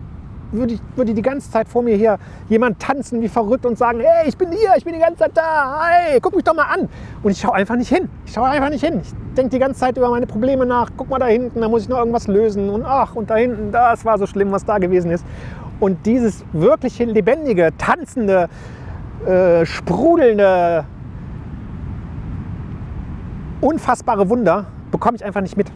würde, 0.51 0.80
würde 0.96 1.13
die 1.13 1.22
ganze 1.22 1.51
Zeit 1.51 1.68
vor 1.68 1.82
mir 1.82 1.96
hier 1.96 2.18
jemand 2.50 2.80
tanzen 2.80 3.22
wie 3.22 3.27
verrückt 3.27 3.66
und 3.66 3.77
sagen, 3.77 4.00
hey, 4.00 4.27
ich 4.27 4.38
bin 4.38 4.51
hier, 4.51 4.72
ich 4.77 4.84
bin 4.84 4.94
die 4.94 5.00
ganze 5.00 5.20
Zeit 5.20 5.32
da, 5.36 5.82
hey, 5.89 6.20
guck 6.22 6.36
mich 6.36 6.44
doch 6.44 6.56
mal 6.56 6.63
an. 6.63 6.89
Und 7.24 7.32
ich 7.32 7.39
schaue 7.39 7.54
einfach 7.54 7.75
nicht 7.75 7.89
hin. 7.89 8.10
Ich 8.25 8.34
schaue 8.34 8.48
einfach 8.48 8.70
nicht 8.70 8.84
hin. 8.84 9.01
Ich 9.01 9.13
denke 9.36 9.51
die 9.51 9.60
ganze 9.60 9.80
Zeit 9.80 9.98
über 9.98 10.10
meine 10.10 10.27
Probleme 10.27 10.66
nach. 10.66 10.89
Guck 10.96 11.10
mal 11.10 11.20
da 11.20 11.27
hinten, 11.27 11.62
da 11.62 11.70
muss 11.70 11.84
ich 11.84 11.89
noch 11.89 11.98
irgendwas 11.98 12.27
lösen. 12.27 12.70
Und 12.70 12.86
ach, 12.86 13.16
und 13.16 13.30
da 13.30 13.36
hinten, 13.36 13.72
das 13.72 14.06
war 14.06 14.18
so 14.18 14.25
schlimm, 14.25 14.51
was 14.51 14.66
da 14.66 14.77
gewesen 14.77 15.12
ist. 15.12 15.25
Und 15.80 16.06
dieses 16.06 16.44
wirklich 16.54 16.98
lebendige, 17.00 17.72
tanzende, 17.77 18.50
äh, 19.25 19.66
sprudelnde, 19.66 20.86
unfassbare 23.62 24.30
Wunder 24.30 24.66
bekomme 24.92 25.18
ich 25.18 25.25
einfach 25.25 25.42
nicht 25.42 25.58
mit. 25.58 25.72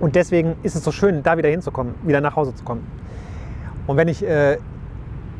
Und 0.00 0.16
deswegen 0.16 0.56
ist 0.62 0.76
es 0.76 0.84
so 0.84 0.92
schön, 0.92 1.22
da 1.22 1.36
wieder 1.36 1.48
hinzukommen, 1.48 1.94
wieder 2.02 2.20
nach 2.20 2.36
Hause 2.36 2.54
zu 2.54 2.64
kommen. 2.64 2.99
Und 3.86 3.96
wenn 3.96 4.08
ich 4.08 4.22
äh, 4.22 4.58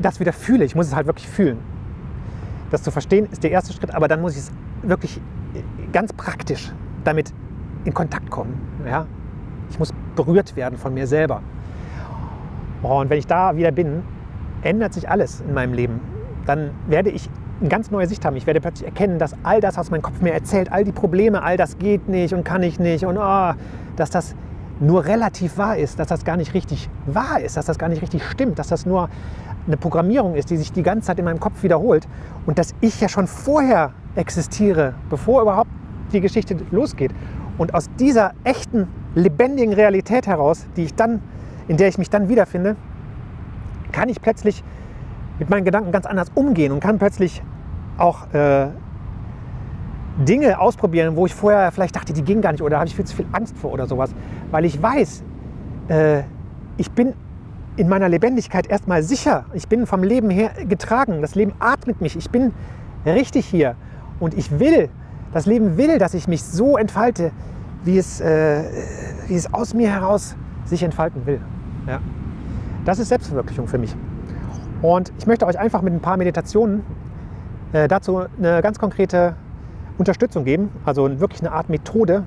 das 0.01 0.21
wieder 0.21 0.33
fühle, 0.33 0.65
ich 0.65 0.75
muss 0.75 0.87
es 0.87 0.95
halt 0.95 1.07
wirklich 1.07 1.29
fühlen. 1.29 1.59
Das 2.71 2.83
zu 2.83 2.91
verstehen 2.91 3.27
ist 3.31 3.43
der 3.43 3.51
erste 3.51 3.73
Schritt, 3.73 3.95
aber 3.95 4.09
dann 4.09 4.21
muss 4.21 4.33
ich 4.33 4.41
es 4.41 4.53
wirklich 4.83 5.19
äh, 5.55 5.63
ganz 5.93 6.13
praktisch 6.13 6.73
damit 7.05 7.33
in 7.85 7.95
Kontakt 7.95 8.31
kommen. 8.31 8.61
Ja? 8.87 9.07
Ich 9.71 9.79
muss 9.79 9.93
berührt 10.17 10.57
werden 10.57 10.79
von 10.79 10.95
mir 10.95 11.07
selber. 11.07 11.43
Und 12.83 13.11
wenn 13.11 13.19
ich 13.19 13.27
da 13.27 13.57
wieder 13.57 13.73
bin, 13.73 14.03
ändert 14.63 14.95
sich 14.95 15.09
alles 15.09 15.41
in 15.41 15.55
meinem 15.55 15.73
Leben. 15.73 16.01
Dann 16.47 16.71
werde 16.87 17.11
ich 17.11 17.29
eine 17.61 17.69
ganz 17.69 17.91
neue 17.91 18.07
Sicht 18.07 18.25
haben. 18.25 18.37
Ich 18.37 18.47
werde 18.47 18.61
plötzlich 18.61 18.87
erkennen, 18.87 19.19
dass 19.19 19.37
all 19.43 19.61
das, 19.61 19.77
was 19.77 19.91
mein 19.91 20.03
Kopf 20.03 20.21
mir 20.21 20.33
erzählt, 20.33 20.73
all 20.73 20.85
die 20.85 20.93
Probleme, 20.93 21.43
all 21.43 21.57
das 21.57 21.79
geht 21.79 22.09
nicht 22.09 22.33
und 22.33 22.45
kann 22.45 22.63
ich 22.63 22.81
nicht 22.81 23.05
und 23.05 23.19
oh, 23.19 23.53
dass 23.97 24.11
das 24.11 24.35
nur 24.81 25.05
relativ 25.05 25.59
wahr 25.59 25.77
ist, 25.77 25.99
dass 25.99 26.09
das 26.09 26.25
gar 26.25 26.37
nicht 26.37 26.55
richtig 26.55 26.89
wahr 27.07 27.41
ist, 27.41 27.57
dass 27.57 27.67
das 27.67 27.79
gar 27.79 27.89
nicht 27.89 28.03
richtig 28.03 28.25
stimmt, 28.25 28.59
dass 28.59 28.69
das 28.69 28.87
nur 28.87 29.09
eine 29.67 29.77
Programmierung 29.77 30.35
ist, 30.35 30.51
die 30.51 30.57
sich 30.57 30.73
die 30.73 30.83
ganze 30.83 31.09
Zeit 31.09 31.19
in 31.19 31.25
meinem 31.27 31.41
Kopf 31.41 31.63
wiederholt 31.63 32.09
und 32.47 32.59
dass 32.59 32.75
ich 32.81 33.01
ja 33.01 33.09
schon 33.09 33.27
vorher 33.27 33.93
existiere, 34.17 34.95
bevor 35.11 35.43
überhaupt 35.43 35.71
die 36.13 36.21
Geschichte 36.21 36.57
losgeht. 36.71 37.13
Und 37.59 37.75
aus 37.75 37.87
dieser 37.99 38.33
echten, 38.43 38.89
lebendigen 39.15 39.75
Realität 39.75 40.27
heraus, 40.27 40.67
die 40.77 40.85
ich 40.85 40.95
dann, 40.95 41.21
in 41.69 41.77
der 41.77 41.89
ich 41.89 41.99
mich 41.99 42.09
dann 42.11 42.29
wiederfinde, 42.29 42.77
kann 43.93 44.09
ich 44.09 44.23
plötzlich 44.23 44.65
mit 45.39 45.51
meinen 45.51 45.65
Gedanken 45.65 45.93
ganz 45.93 46.07
anders 46.07 46.31
umgehen 46.35 46.73
und 46.73 46.81
kann 46.81 46.99
plötzlich 46.99 47.43
auch 47.99 48.33
äh, 48.33 48.69
Dinge 50.25 50.61
ausprobieren, 50.61 51.17
wo 51.17 51.27
ich 51.27 51.35
vorher 51.35 51.73
vielleicht 51.73 51.97
dachte, 51.97 52.13
die 52.13 52.23
gingen 52.23 52.43
gar 52.43 52.53
nicht 52.53 52.63
oder 52.63 52.79
habe 52.79 52.87
ich 52.87 52.95
viel 52.95 53.05
zu 53.05 53.17
viel 53.17 53.27
Angst 53.33 53.57
vor 53.57 53.73
oder 53.73 53.87
sowas. 53.87 54.11
Weil 54.51 54.65
ich 54.65 54.81
weiß, 54.81 55.23
äh, 55.89 56.23
ich 56.77 56.91
bin 56.91 57.15
in 57.77 57.89
meiner 57.89 58.09
Lebendigkeit 58.09 58.67
erstmal 58.67 59.03
sicher. 59.03 59.45
Ich 59.55 59.69
bin 59.69 59.87
vom 59.87 60.03
Leben 60.03 60.31
her 60.31 60.51
getragen. 60.69 61.23
Das 61.23 61.35
Leben 61.35 61.53
atmet 61.59 62.01
mich. 62.01 62.17
Ich 62.17 62.31
bin 62.31 62.53
richtig 63.07 63.47
hier. 63.47 63.77
Und 64.19 64.35
ich 64.35 64.59
will, 64.59 64.91
das 65.33 65.47
Leben 65.47 65.77
will, 65.77 65.99
dass 65.99 66.15
ich 66.15 66.29
mich 66.29 66.43
so 66.43 66.77
entfalte, 66.77 67.33
wie 67.85 67.97
es, 67.97 68.21
äh, 68.21 68.65
wie 69.29 69.35
es 69.35 69.53
aus 69.53 69.75
mir 69.75 69.91
heraus 69.91 70.37
sich 70.67 70.83
entfalten 70.83 71.25
will. 71.27 71.41
Ja. 71.87 72.01
Das 72.85 72.99
ist 72.99 73.09
Selbstverwirklichung 73.09 73.67
für 73.67 73.79
mich. 73.79 73.95
Und 74.83 75.13
ich 75.19 75.27
möchte 75.27 75.47
euch 75.47 75.59
einfach 75.59 75.83
mit 75.83 75.93
ein 75.93 76.01
paar 76.01 76.17
Meditationen 76.17 76.83
äh, 77.73 77.89
dazu 77.89 78.23
eine 78.39 78.63
ganz 78.63 78.79
konkrete 78.79 79.37
Unterstützung 80.01 80.45
geben, 80.45 80.71
also 80.87 81.21
wirklich 81.21 81.43
eine 81.43 81.53
Art 81.53 81.69
Methode. 81.69 82.25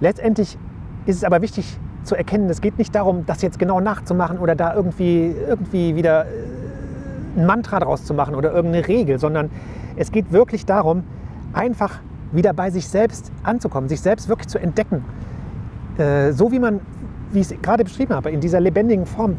Letztendlich 0.00 0.58
ist 1.06 1.16
es 1.16 1.24
aber 1.24 1.40
wichtig 1.40 1.78
zu 2.02 2.16
erkennen, 2.16 2.50
es 2.50 2.60
geht 2.60 2.78
nicht 2.78 2.94
darum, 2.94 3.24
das 3.26 3.42
jetzt 3.42 3.60
genau 3.60 3.78
nachzumachen 3.80 4.38
oder 4.38 4.56
da 4.56 4.74
irgendwie, 4.74 5.32
irgendwie 5.48 5.94
wieder 5.94 6.26
äh, 6.26 6.28
ein 7.36 7.46
Mantra 7.46 7.78
draus 7.78 8.04
zu 8.04 8.12
machen 8.12 8.34
oder 8.34 8.52
irgendeine 8.52 8.88
Regel, 8.88 9.20
sondern 9.20 9.50
es 9.94 10.10
geht 10.10 10.32
wirklich 10.32 10.66
darum, 10.66 11.04
einfach 11.52 12.00
wieder 12.32 12.52
bei 12.52 12.70
sich 12.70 12.88
selbst 12.88 13.30
anzukommen, 13.44 13.88
sich 13.88 14.00
selbst 14.00 14.28
wirklich 14.28 14.48
zu 14.48 14.58
entdecken. 14.58 15.04
Äh, 15.98 16.32
so 16.32 16.50
wie 16.50 16.58
man, 16.58 16.80
wie 17.30 17.40
ich 17.40 17.52
es 17.52 17.62
gerade 17.62 17.84
beschrieben 17.84 18.14
habe, 18.14 18.30
in 18.32 18.40
dieser 18.40 18.58
lebendigen 18.58 19.06
Form, 19.06 19.36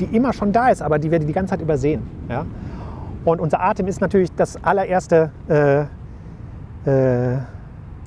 die 0.00 0.04
immer 0.06 0.32
schon 0.32 0.50
da 0.50 0.70
ist, 0.70 0.82
aber 0.82 0.98
die 0.98 1.12
wir 1.12 1.20
die 1.20 1.32
ganze 1.32 1.50
Zeit 1.50 1.62
übersehen. 1.62 2.02
Ja? 2.28 2.46
Und 3.24 3.40
unser 3.40 3.60
Atem 3.62 3.86
ist 3.86 4.00
natürlich 4.00 4.32
das 4.34 4.62
allererste 4.64 5.30
äh, 5.48 5.84
äh, 6.86 7.38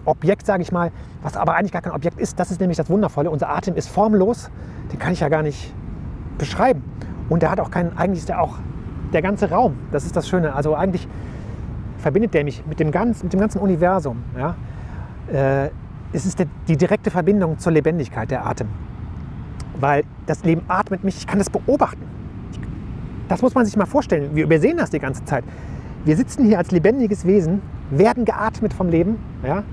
Objekt, 0.05 0.45
sage 0.45 0.63
ich 0.63 0.71
mal, 0.71 0.91
was 1.21 1.37
aber 1.37 1.55
eigentlich 1.55 1.71
gar 1.71 1.81
kein 1.81 1.93
Objekt 1.93 2.19
ist. 2.19 2.39
Das 2.39 2.51
ist 2.51 2.59
nämlich 2.59 2.77
das 2.77 2.89
Wundervolle. 2.89 3.29
Unser 3.29 3.49
Atem 3.49 3.75
ist 3.75 3.89
formlos, 3.89 4.49
den 4.91 4.99
kann 4.99 5.13
ich 5.13 5.19
ja 5.19 5.29
gar 5.29 5.43
nicht 5.43 5.73
beschreiben. 6.37 6.83
Und 7.29 7.43
der 7.43 7.51
hat 7.51 7.59
auch 7.59 7.69
keinen, 7.69 7.95
eigentlich 7.97 8.19
ist 8.19 8.29
der 8.29 8.41
auch 8.41 8.57
der 9.13 9.21
ganze 9.21 9.49
Raum. 9.49 9.77
Das 9.91 10.05
ist 10.05 10.15
das 10.15 10.27
Schöne. 10.27 10.53
Also 10.53 10.75
eigentlich 10.75 11.07
verbindet 11.97 12.33
der 12.33 12.43
mich 12.43 12.65
mit 12.65 12.79
dem, 12.79 12.91
ganz, 12.91 13.23
mit 13.23 13.33
dem 13.33 13.39
ganzen 13.39 13.59
Universum. 13.59 14.23
Ja? 14.37 14.55
Äh, 15.31 15.69
es 16.11 16.25
ist 16.25 16.39
der, 16.39 16.47
die 16.67 16.77
direkte 16.77 17.11
Verbindung 17.11 17.59
zur 17.59 17.71
Lebendigkeit, 17.71 18.31
der 18.31 18.45
Atem. 18.47 18.67
Weil 19.79 20.03
das 20.25 20.43
Leben 20.43 20.63
atmet 20.67 21.03
mich, 21.03 21.17
ich 21.17 21.27
kann 21.27 21.37
das 21.37 21.49
beobachten. 21.49 22.01
Das 23.27 23.41
muss 23.41 23.53
man 23.53 23.65
sich 23.65 23.77
mal 23.77 23.85
vorstellen. 23.85 24.35
Wir 24.35 24.45
übersehen 24.45 24.77
das 24.77 24.89
die 24.89 24.99
ganze 24.99 25.23
Zeit. 25.25 25.43
Wir 26.05 26.15
sitzen 26.15 26.45
hier 26.45 26.57
als 26.57 26.71
lebendiges 26.71 27.25
Wesen 27.25 27.61
werden 27.91 28.25
geatmet 28.25 28.73
vom 28.73 28.89
Leben 28.89 29.17
ja, 29.43 29.63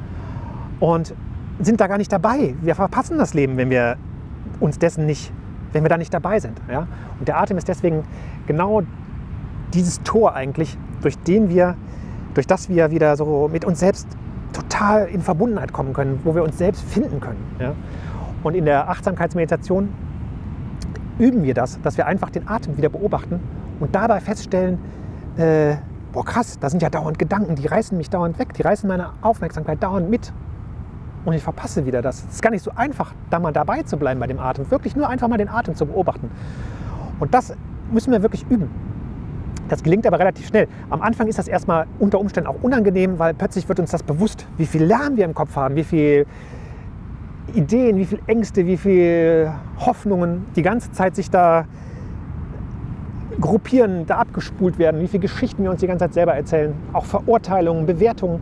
und 0.80 1.14
sind 1.60 1.80
da 1.80 1.86
gar 1.86 1.98
nicht 1.98 2.12
dabei. 2.12 2.54
Wir 2.60 2.74
verpassen 2.74 3.18
das 3.18 3.34
Leben, 3.34 3.56
wenn 3.56 3.70
wir 3.70 3.96
uns 4.60 4.78
dessen 4.78 5.06
nicht, 5.06 5.32
wenn 5.72 5.84
wir 5.84 5.88
da 5.88 5.96
nicht 5.96 6.12
dabei 6.12 6.40
sind. 6.40 6.60
Ja. 6.70 6.86
Und 7.18 7.28
der 7.28 7.38
Atem 7.38 7.56
ist 7.58 7.68
deswegen 7.68 8.04
genau 8.46 8.82
dieses 9.74 10.02
Tor 10.02 10.34
eigentlich, 10.34 10.76
durch 11.02 11.18
den 11.18 11.48
wir, 11.48 11.76
durch 12.34 12.46
das 12.46 12.68
wir 12.68 12.90
wieder 12.90 13.16
so 13.16 13.48
mit 13.52 13.64
uns 13.64 13.80
selbst 13.80 14.06
total 14.52 15.06
in 15.06 15.20
Verbundenheit 15.20 15.72
kommen 15.72 15.92
können, 15.92 16.20
wo 16.24 16.34
wir 16.34 16.42
uns 16.42 16.58
selbst 16.58 16.82
finden 16.82 17.20
können. 17.20 17.42
Ja. 17.58 17.72
Und 18.42 18.54
in 18.54 18.64
der 18.64 18.88
Achtsamkeitsmeditation 18.88 19.88
üben 21.18 21.42
wir 21.42 21.54
das, 21.54 21.80
dass 21.82 21.96
wir 21.96 22.06
einfach 22.06 22.30
den 22.30 22.48
Atem 22.48 22.76
wieder 22.76 22.88
beobachten 22.88 23.40
und 23.80 23.94
dabei 23.94 24.20
feststellen, 24.20 24.78
äh, 25.36 25.76
boah 26.16 26.24
krass, 26.24 26.58
da 26.58 26.70
sind 26.70 26.80
ja 26.80 26.88
dauernd 26.88 27.18
Gedanken, 27.18 27.56
die 27.56 27.66
reißen 27.66 27.96
mich 27.96 28.08
dauernd 28.08 28.38
weg, 28.38 28.54
die 28.54 28.62
reißen 28.62 28.88
meine 28.88 29.10
Aufmerksamkeit 29.20 29.82
dauernd 29.82 30.08
mit. 30.08 30.32
Und 31.26 31.34
ich 31.34 31.42
verpasse 31.42 31.84
wieder 31.84 32.00
das. 32.00 32.24
Es 32.24 32.36
ist 32.36 32.42
gar 32.42 32.50
nicht 32.50 32.62
so 32.62 32.70
einfach, 32.74 33.12
da 33.28 33.38
mal 33.38 33.52
dabei 33.52 33.82
zu 33.82 33.98
bleiben 33.98 34.18
bei 34.18 34.26
dem 34.26 34.38
Atem. 34.38 34.70
Wirklich 34.70 34.96
nur 34.96 35.10
einfach 35.10 35.28
mal 35.28 35.36
den 35.36 35.50
Atem 35.50 35.74
zu 35.74 35.84
beobachten. 35.84 36.30
Und 37.20 37.34
das 37.34 37.52
müssen 37.92 38.12
wir 38.12 38.22
wirklich 38.22 38.46
üben. 38.48 38.70
Das 39.68 39.82
gelingt 39.82 40.06
aber 40.06 40.18
relativ 40.18 40.46
schnell. 40.46 40.68
Am 40.88 41.02
Anfang 41.02 41.26
ist 41.26 41.38
das 41.38 41.48
erstmal 41.48 41.86
unter 41.98 42.18
Umständen 42.18 42.48
auch 42.48 42.62
unangenehm, 42.62 43.18
weil 43.18 43.34
plötzlich 43.34 43.68
wird 43.68 43.78
uns 43.78 43.90
das 43.90 44.02
bewusst, 44.02 44.46
wie 44.56 44.64
viel 44.64 44.84
Lärm 44.84 45.18
wir 45.18 45.26
im 45.26 45.34
Kopf 45.34 45.54
haben, 45.54 45.76
wie 45.76 45.84
viel 45.84 46.24
Ideen, 47.52 47.98
wie 47.98 48.06
viel 48.06 48.20
Ängste, 48.26 48.64
wie 48.64 48.78
viel 48.78 49.52
Hoffnungen 49.80 50.46
die 50.56 50.62
ganze 50.62 50.92
Zeit 50.92 51.14
sich 51.14 51.30
da 51.30 51.66
gruppieren, 53.40 54.06
da 54.06 54.18
abgespult 54.18 54.78
werden, 54.78 55.00
wie 55.00 55.08
viele 55.08 55.22
Geschichten 55.22 55.62
wir 55.62 55.70
uns 55.70 55.80
die 55.80 55.86
ganze 55.86 56.04
Zeit 56.04 56.14
selber 56.14 56.34
erzählen, 56.34 56.74
auch 56.92 57.04
Verurteilungen, 57.04 57.86
Bewertungen. 57.86 58.40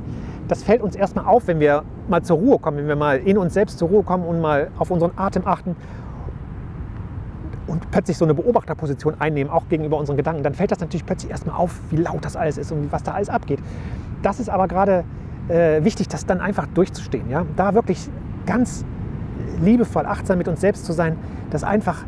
Das 0.48 0.62
fällt 0.62 0.82
uns 0.82 0.94
erstmal 0.94 1.24
auf, 1.24 1.46
wenn 1.46 1.60
wir 1.60 1.84
mal 2.08 2.22
zur 2.22 2.38
Ruhe 2.38 2.58
kommen, 2.58 2.78
wenn 2.78 2.88
wir 2.88 2.96
mal 2.96 3.18
in 3.18 3.38
uns 3.38 3.54
selbst 3.54 3.78
zur 3.78 3.88
Ruhe 3.88 4.02
kommen 4.02 4.24
und 4.24 4.40
mal 4.40 4.68
auf 4.78 4.90
unseren 4.90 5.12
Atem 5.16 5.46
achten 5.46 5.74
und 7.66 7.90
plötzlich 7.90 8.18
so 8.18 8.24
eine 8.24 8.34
Beobachterposition 8.34 9.14
einnehmen, 9.18 9.50
auch 9.52 9.68
gegenüber 9.68 9.96
unseren 9.96 10.16
Gedanken, 10.16 10.42
dann 10.42 10.54
fällt 10.54 10.70
das 10.70 10.80
natürlich 10.80 11.06
plötzlich 11.06 11.30
erstmal 11.30 11.56
auf, 11.56 11.80
wie 11.90 11.96
laut 11.96 12.24
das 12.24 12.36
alles 12.36 12.58
ist 12.58 12.70
und 12.72 12.92
was 12.92 13.02
da 13.02 13.12
alles 13.12 13.30
abgeht. 13.30 13.60
Das 14.22 14.38
ist 14.38 14.50
aber 14.50 14.68
gerade 14.68 15.04
äh, 15.48 15.82
wichtig, 15.82 16.08
das 16.08 16.26
dann 16.26 16.40
einfach 16.40 16.66
durchzustehen. 16.66 17.30
Ja? 17.30 17.44
Da 17.56 17.74
wirklich 17.74 18.08
ganz 18.46 18.84
liebevoll, 19.62 20.06
achtsam 20.06 20.38
mit 20.38 20.48
uns 20.48 20.60
selbst 20.60 20.84
zu 20.84 20.92
sein, 20.92 21.16
das 21.50 21.64
einfach 21.64 22.04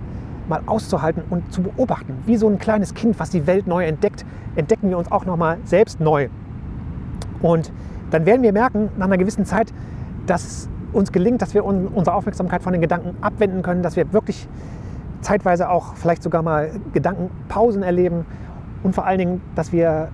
mal 0.49 0.63
auszuhalten 0.67 1.23
und 1.29 1.53
zu 1.53 1.63
beobachten. 1.63 2.23
Wie 2.27 2.37
so 2.37 2.49
ein 2.49 2.59
kleines 2.59 2.95
Kind, 2.95 3.19
was 3.19 3.31
die 3.31 3.47
Welt 3.47 3.67
neu 3.67 3.85
entdeckt, 3.85 4.25
entdecken 4.55 4.91
wir 4.91 4.99
uns 4.99 5.11
auch 5.11 5.25
noch 5.27 5.37
mal 5.37 5.59
selbst 5.65 6.01
neu. 6.01 6.29
Und 7.43 7.73
dann 8.11 8.27
werden 8.27 8.43
wir 8.43 8.53
merken, 8.53 8.91
nach 8.97 9.07
einer 9.07 9.19
gewissen 9.19 9.45
Zeit, 9.45 9.73
dass 10.27 10.45
es 10.45 10.69
uns 10.93 11.13
gelingt, 11.13 11.43
dass 11.43 11.55
wir 11.55 11.65
unsere 11.65 12.15
Aufmerksamkeit 12.15 12.63
von 12.63 12.73
den 12.73 12.81
Gedanken 12.81 13.17
abwenden 13.21 13.63
können, 13.63 13.83
dass 13.83 13.97
wir 13.97 14.13
wirklich 14.13 14.49
zeitweise 15.21 15.69
auch 15.69 15.95
vielleicht 15.95 16.23
sogar 16.23 16.43
mal 16.43 16.71
Gedankenpausen 16.93 17.83
erleben 17.83 18.25
und 18.83 18.95
vor 18.95 19.05
allen 19.05 19.19
Dingen, 19.19 19.41
dass 19.55 19.73
wir 19.73 20.09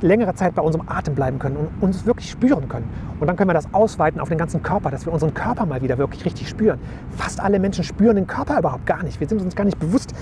längere 0.00 0.34
Zeit 0.34 0.54
bei 0.54 0.62
unserem 0.62 0.88
Atem 0.88 1.14
bleiben 1.14 1.38
können 1.38 1.56
und 1.56 1.70
uns 1.82 2.06
wirklich 2.06 2.30
spüren 2.30 2.68
können. 2.68 2.88
Und 3.24 3.28
dann 3.28 3.36
können 3.36 3.48
wir 3.48 3.54
das 3.54 3.72
ausweiten 3.72 4.20
auf 4.20 4.28
den 4.28 4.36
ganzen 4.36 4.62
Körper, 4.62 4.90
dass 4.90 5.06
wir 5.06 5.12
unseren 5.14 5.32
Körper 5.32 5.64
mal 5.64 5.80
wieder 5.80 5.96
wirklich 5.96 6.26
richtig 6.26 6.46
spüren. 6.46 6.78
Fast 7.16 7.40
alle 7.40 7.58
Menschen 7.58 7.82
spüren 7.82 8.16
den 8.16 8.26
Körper 8.26 8.58
überhaupt 8.58 8.84
gar 8.84 9.02
nicht. 9.02 9.18
Wir 9.18 9.26
sind 9.26 9.40
uns 9.40 9.56
gar 9.56 9.64
nicht 9.64 9.78
bewusst, 9.78 10.12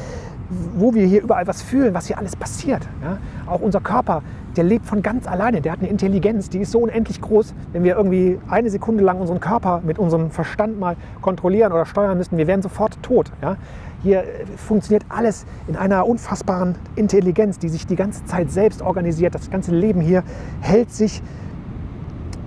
wo 0.76 0.94
wir 0.94 1.04
hier 1.04 1.20
überall 1.20 1.48
was 1.48 1.62
fühlen, 1.62 1.94
was 1.94 2.06
hier 2.06 2.16
alles 2.16 2.36
passiert. 2.36 2.88
Ja? 3.02 3.18
Auch 3.48 3.60
unser 3.60 3.80
Körper, 3.80 4.22
der 4.56 4.62
lebt 4.62 4.86
von 4.86 5.02
ganz 5.02 5.26
alleine. 5.26 5.60
Der 5.60 5.72
hat 5.72 5.80
eine 5.80 5.88
Intelligenz, 5.88 6.48
die 6.48 6.60
ist 6.60 6.70
so 6.70 6.78
unendlich 6.78 7.20
groß. 7.20 7.54
Wenn 7.72 7.82
wir 7.82 7.96
irgendwie 7.96 8.38
eine 8.48 8.70
Sekunde 8.70 9.02
lang 9.02 9.18
unseren 9.18 9.40
Körper 9.40 9.82
mit 9.84 9.98
unserem 9.98 10.30
Verstand 10.30 10.78
mal 10.78 10.94
kontrollieren 11.22 11.72
oder 11.72 11.86
steuern 11.86 12.16
müssten, 12.16 12.36
wir 12.36 12.46
wären 12.46 12.62
sofort 12.62 13.02
tot. 13.02 13.32
Ja? 13.42 13.56
Hier 14.04 14.22
funktioniert 14.58 15.06
alles 15.08 15.44
in 15.66 15.74
einer 15.74 16.06
unfassbaren 16.06 16.76
Intelligenz, 16.94 17.58
die 17.58 17.68
sich 17.68 17.84
die 17.84 17.96
ganze 17.96 18.24
Zeit 18.26 18.52
selbst 18.52 18.80
organisiert. 18.80 19.34
Das 19.34 19.50
ganze 19.50 19.74
Leben 19.74 20.00
hier 20.00 20.22
hält 20.60 20.92
sich 20.92 21.20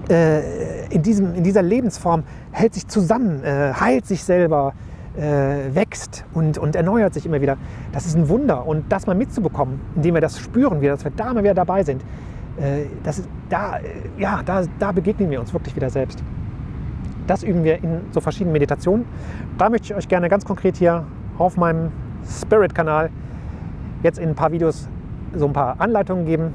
äh, 0.09 0.85
in, 0.87 1.01
diesem, 1.01 1.35
in 1.35 1.43
dieser 1.43 1.61
Lebensform, 1.61 2.23
hält 2.51 2.73
sich 2.73 2.87
zusammen, 2.87 3.43
äh, 3.43 3.73
heilt 3.73 4.05
sich 4.05 4.23
selber, 4.23 4.73
äh, 5.17 5.73
wächst 5.73 6.25
und, 6.33 6.57
und 6.57 6.75
erneuert 6.75 7.13
sich 7.13 7.25
immer 7.25 7.41
wieder. 7.41 7.57
Das 7.91 8.05
ist 8.05 8.15
ein 8.15 8.29
Wunder. 8.29 8.65
Und 8.65 8.91
das 8.91 9.07
mal 9.07 9.15
mitzubekommen, 9.15 9.79
indem 9.95 10.15
wir 10.15 10.21
das 10.21 10.39
spüren, 10.39 10.81
wieder, 10.81 10.93
dass 10.93 11.03
wir 11.03 11.11
da 11.11 11.33
mal 11.33 11.43
wieder 11.43 11.53
dabei 11.53 11.83
sind, 11.83 12.03
äh, 12.57 12.85
das 13.03 13.19
ist, 13.19 13.29
da, 13.49 13.77
äh, 13.77 13.81
ja, 14.17 14.41
da, 14.45 14.63
da 14.79 14.91
begegnen 14.91 15.29
wir 15.29 15.39
uns 15.39 15.53
wirklich 15.53 15.75
wieder 15.75 15.89
selbst. 15.89 16.23
Das 17.27 17.43
üben 17.43 17.63
wir 17.63 17.83
in 17.83 18.01
so 18.11 18.21
verschiedenen 18.21 18.53
Meditationen. 18.53 19.05
Da 19.57 19.69
möchte 19.69 19.85
ich 19.85 19.95
euch 19.95 20.07
gerne 20.07 20.29
ganz 20.29 20.45
konkret 20.45 20.77
hier 20.77 21.05
auf 21.37 21.57
meinem 21.57 21.91
Spirit-Kanal 22.27 23.09
jetzt 24.03 24.19
in 24.19 24.29
ein 24.29 24.35
paar 24.35 24.51
Videos 24.51 24.87
so 25.33 25.47
ein 25.47 25.53
paar 25.53 25.79
Anleitungen 25.79 26.25
geben. 26.25 26.53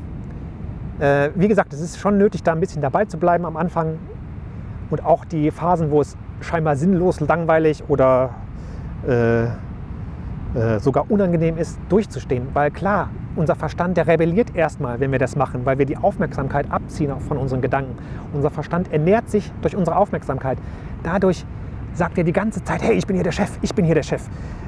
Äh, 1.00 1.30
wie 1.34 1.48
gesagt, 1.48 1.72
es 1.72 1.80
ist 1.80 1.98
schon 1.98 2.18
nötig, 2.18 2.42
da 2.42 2.52
ein 2.52 2.60
bisschen 2.60 2.82
dabei 2.82 3.06
zu 3.06 3.16
bleiben 3.16 3.46
am 3.46 3.56
Anfang 3.56 3.98
und 4.90 5.04
auch 5.04 5.24
die 5.24 5.50
Phasen, 5.50 5.90
wo 5.90 6.02
es 6.02 6.16
scheinbar 6.42 6.76
sinnlos, 6.76 7.20
langweilig 7.20 7.84
oder 7.88 8.34
äh, 9.08 9.44
äh, 9.44 10.78
sogar 10.78 11.10
unangenehm 11.10 11.56
ist, 11.56 11.78
durchzustehen. 11.88 12.48
Weil 12.52 12.70
klar, 12.70 13.08
unser 13.36 13.54
Verstand, 13.54 13.96
der 13.96 14.08
rebelliert 14.08 14.54
erstmal, 14.54 15.00
wenn 15.00 15.12
wir 15.12 15.18
das 15.18 15.36
machen, 15.36 15.64
weil 15.64 15.78
wir 15.78 15.86
die 15.86 15.96
Aufmerksamkeit 15.96 16.70
abziehen 16.70 17.18
von 17.20 17.38
unseren 17.38 17.62
Gedanken. 17.62 17.96
Unser 18.32 18.50
Verstand 18.50 18.92
ernährt 18.92 19.30
sich 19.30 19.52
durch 19.62 19.76
unsere 19.76 19.96
Aufmerksamkeit. 19.96 20.58
Dadurch 21.02 21.46
sagt 21.94 22.18
er 22.18 22.24
die 22.24 22.32
ganze 22.32 22.62
Zeit, 22.64 22.82
hey, 22.82 22.94
ich 22.94 23.06
bin 23.06 23.16
hier 23.16 23.24
der 23.24 23.32
Chef, 23.32 23.50
ich 23.62 23.74
bin 23.74 23.84
hier 23.84 23.94
der 23.94 24.02
Chef. 24.02 24.22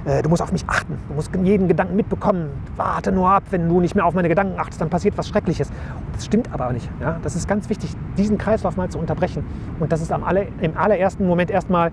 Äh, 0.04 0.22
du 0.22 0.28
musst 0.28 0.42
auf 0.42 0.52
mich 0.52 0.64
achten, 0.66 0.98
du 1.08 1.14
musst 1.14 1.30
jeden 1.42 1.68
Gedanken 1.68 1.96
mitbekommen. 1.96 2.50
Warte 2.76 3.12
nur 3.12 3.30
ab, 3.30 3.44
wenn 3.50 3.68
du 3.68 3.80
nicht 3.80 3.94
mehr 3.94 4.04
auf 4.04 4.14
meine 4.14 4.28
Gedanken 4.28 4.58
achtest, 4.58 4.80
dann 4.80 4.90
passiert 4.90 5.16
was 5.16 5.28
Schreckliches. 5.28 5.70
Das 6.12 6.24
stimmt 6.24 6.52
aber 6.52 6.72
nicht. 6.72 6.88
Ja? 7.00 7.18
Das 7.22 7.36
ist 7.36 7.48
ganz 7.48 7.68
wichtig, 7.68 7.90
diesen 8.16 8.38
Kreislauf 8.38 8.76
mal 8.76 8.88
zu 8.88 8.98
unterbrechen. 8.98 9.44
Und 9.80 9.92
das 9.92 10.02
ist 10.02 10.12
am 10.12 10.24
aller, 10.24 10.44
im 10.60 10.76
allerersten 10.76 11.26
Moment 11.26 11.50
erstmal 11.50 11.92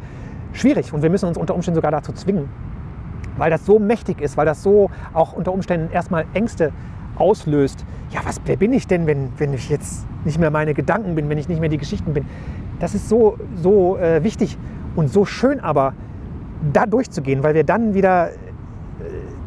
schwierig 0.53 0.93
und 0.93 1.03
wir 1.03 1.09
müssen 1.09 1.27
uns 1.27 1.37
unter 1.37 1.55
Umständen 1.55 1.75
sogar 1.75 1.91
dazu 1.91 2.11
zwingen. 2.13 2.49
Weil 3.37 3.51
das 3.51 3.65
so 3.65 3.79
mächtig 3.79 4.21
ist, 4.21 4.35
weil 4.35 4.45
das 4.45 4.63
so 4.63 4.89
auch 5.13 5.33
unter 5.33 5.53
Umständen 5.53 5.91
erstmal 5.93 6.25
Ängste 6.33 6.73
auslöst. 7.15 7.85
Ja, 8.11 8.21
was, 8.23 8.41
wer 8.45 8.57
bin 8.57 8.73
ich 8.73 8.87
denn, 8.87 9.05
wenn, 9.07 9.29
wenn 9.37 9.53
ich 9.53 9.69
jetzt 9.69 10.05
nicht 10.25 10.39
mehr 10.39 10.51
meine 10.51 10.73
Gedanken 10.73 11.15
bin, 11.15 11.29
wenn 11.29 11.37
ich 11.37 11.47
nicht 11.47 11.59
mehr 11.59 11.69
die 11.69 11.77
Geschichten 11.77 12.13
bin? 12.13 12.25
Das 12.79 12.95
ist 12.95 13.09
so, 13.09 13.37
so 13.55 13.97
äh, 13.97 14.23
wichtig 14.23 14.57
und 14.95 15.11
so 15.11 15.25
schön 15.25 15.59
aber, 15.59 15.93
da 16.73 16.85
durchzugehen, 16.85 17.43
weil 17.43 17.53
wir 17.53 17.63
dann 17.63 17.93
wieder 17.93 18.29
äh, 18.29 18.33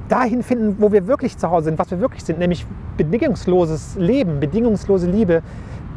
dahin 0.08 0.42
finden, 0.42 0.76
wo 0.78 0.92
wir 0.92 1.06
wirklich 1.06 1.36
zu 1.36 1.50
Hause 1.50 1.66
sind, 1.66 1.78
was 1.78 1.90
wir 1.90 2.00
wirklich 2.00 2.24
sind, 2.24 2.38
nämlich 2.38 2.66
bedingungsloses 2.96 3.96
Leben, 3.96 4.40
bedingungslose 4.40 5.10
Liebe, 5.10 5.42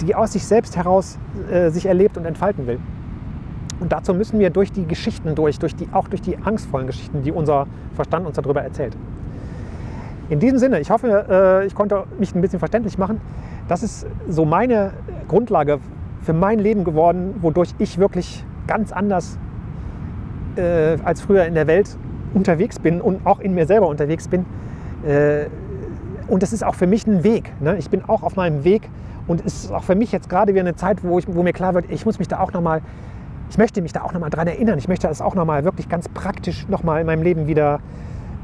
die 0.02 0.14
aus 0.16 0.34
sich 0.34 0.46
selbst 0.46 0.76
heraus 0.76 1.18
äh, 1.50 1.70
sich 1.70 1.86
erlebt 1.86 2.18
und 2.18 2.26
entfalten 2.26 2.68
will. 2.68 2.80
Und 3.80 3.92
dazu 3.92 4.14
müssen 4.14 4.40
wir 4.40 4.50
durch 4.50 4.72
die 4.72 4.86
Geschichten 4.86 5.36
durch, 5.36 5.60
durch 5.60 5.76
die, 5.76 5.88
auch 5.92 6.08
durch 6.08 6.22
die 6.22 6.38
angstvollen 6.38 6.88
Geschichten, 6.88 7.24
die 7.24 7.32
unser 7.32 7.68
Verstand 7.94 8.26
uns 8.26 8.36
darüber 8.36 8.62
erzählt. 8.62 8.96
In 10.30 10.40
diesem 10.40 10.58
Sinne, 10.58 10.80
ich 10.80 10.90
hoffe, 10.90 11.26
äh, 11.30 11.66
ich 11.66 11.76
konnte 11.76 12.04
mich 12.18 12.34
ein 12.34 12.42
bisschen 12.42 12.60
verständlich 12.60 12.98
machen. 12.98 13.22
Das 13.68 13.84
ist 13.84 14.08
so 14.28 14.46
meine 14.46 14.92
Grundlage 15.28 15.80
für 16.22 16.34
mein 16.34 16.60
Leben 16.60 16.84
geworden, 16.84 17.36
wodurch 17.42 17.76
ich 17.78 17.98
wirklich 17.98 18.44
ganz 18.68 18.92
anders 18.92 19.38
äh, 20.56 20.98
als 21.04 21.22
früher 21.22 21.46
in 21.46 21.54
der 21.54 21.68
Welt 21.68 21.98
unterwegs 22.34 22.80
bin 22.80 23.02
und 23.02 23.26
auch 23.26 23.40
in 23.40 23.54
mir 23.54 23.66
selber 23.66 23.88
unterwegs 23.88 24.28
bin. 24.28 24.46
Äh, 25.06 25.46
und 26.28 26.44
das 26.44 26.54
ist 26.54 26.64
auch 26.64 26.76
für 26.76 26.88
mich 26.88 27.06
ein 27.06 27.24
Weg. 27.24 27.52
Ne? 27.62 27.78
Ich 27.78 27.90
bin 27.90 28.04
auch 28.06 28.24
auf 28.24 28.36
meinem 28.36 28.64
Weg 28.64 28.90
und 29.28 29.46
es 29.46 29.66
ist 29.66 29.72
auch 29.72 29.84
für 29.84 29.96
mich 29.96 30.12
jetzt 30.12 30.30
gerade 30.30 30.54
wieder 30.54 30.62
eine 30.62 30.76
Zeit, 30.76 31.04
wo, 31.04 31.20
ich, 31.20 31.26
wo 31.28 31.44
mir 31.44 31.54
klar 31.54 31.74
wird, 31.74 31.86
ich 31.90 32.06
muss 32.06 32.20
mich 32.20 32.28
da 32.28 32.40
auch 32.40 32.52
nochmal, 32.52 32.82
ich 33.50 33.58
möchte 33.58 33.82
mich 33.82 33.94
da 33.94 34.02
auch 34.02 34.14
nochmal 34.14 34.30
dran 34.30 34.48
erinnern. 34.48 34.78
Ich 34.78 34.88
möchte 34.88 35.08
das 35.08 35.22
auch 35.22 35.36
nochmal 35.36 35.64
wirklich 35.64 35.88
ganz 35.88 36.10
praktisch 36.10 36.68
nochmal 36.68 37.02
in 37.02 37.08
meinem 37.08 37.24
Leben 37.24 37.48
wieder 37.48 37.80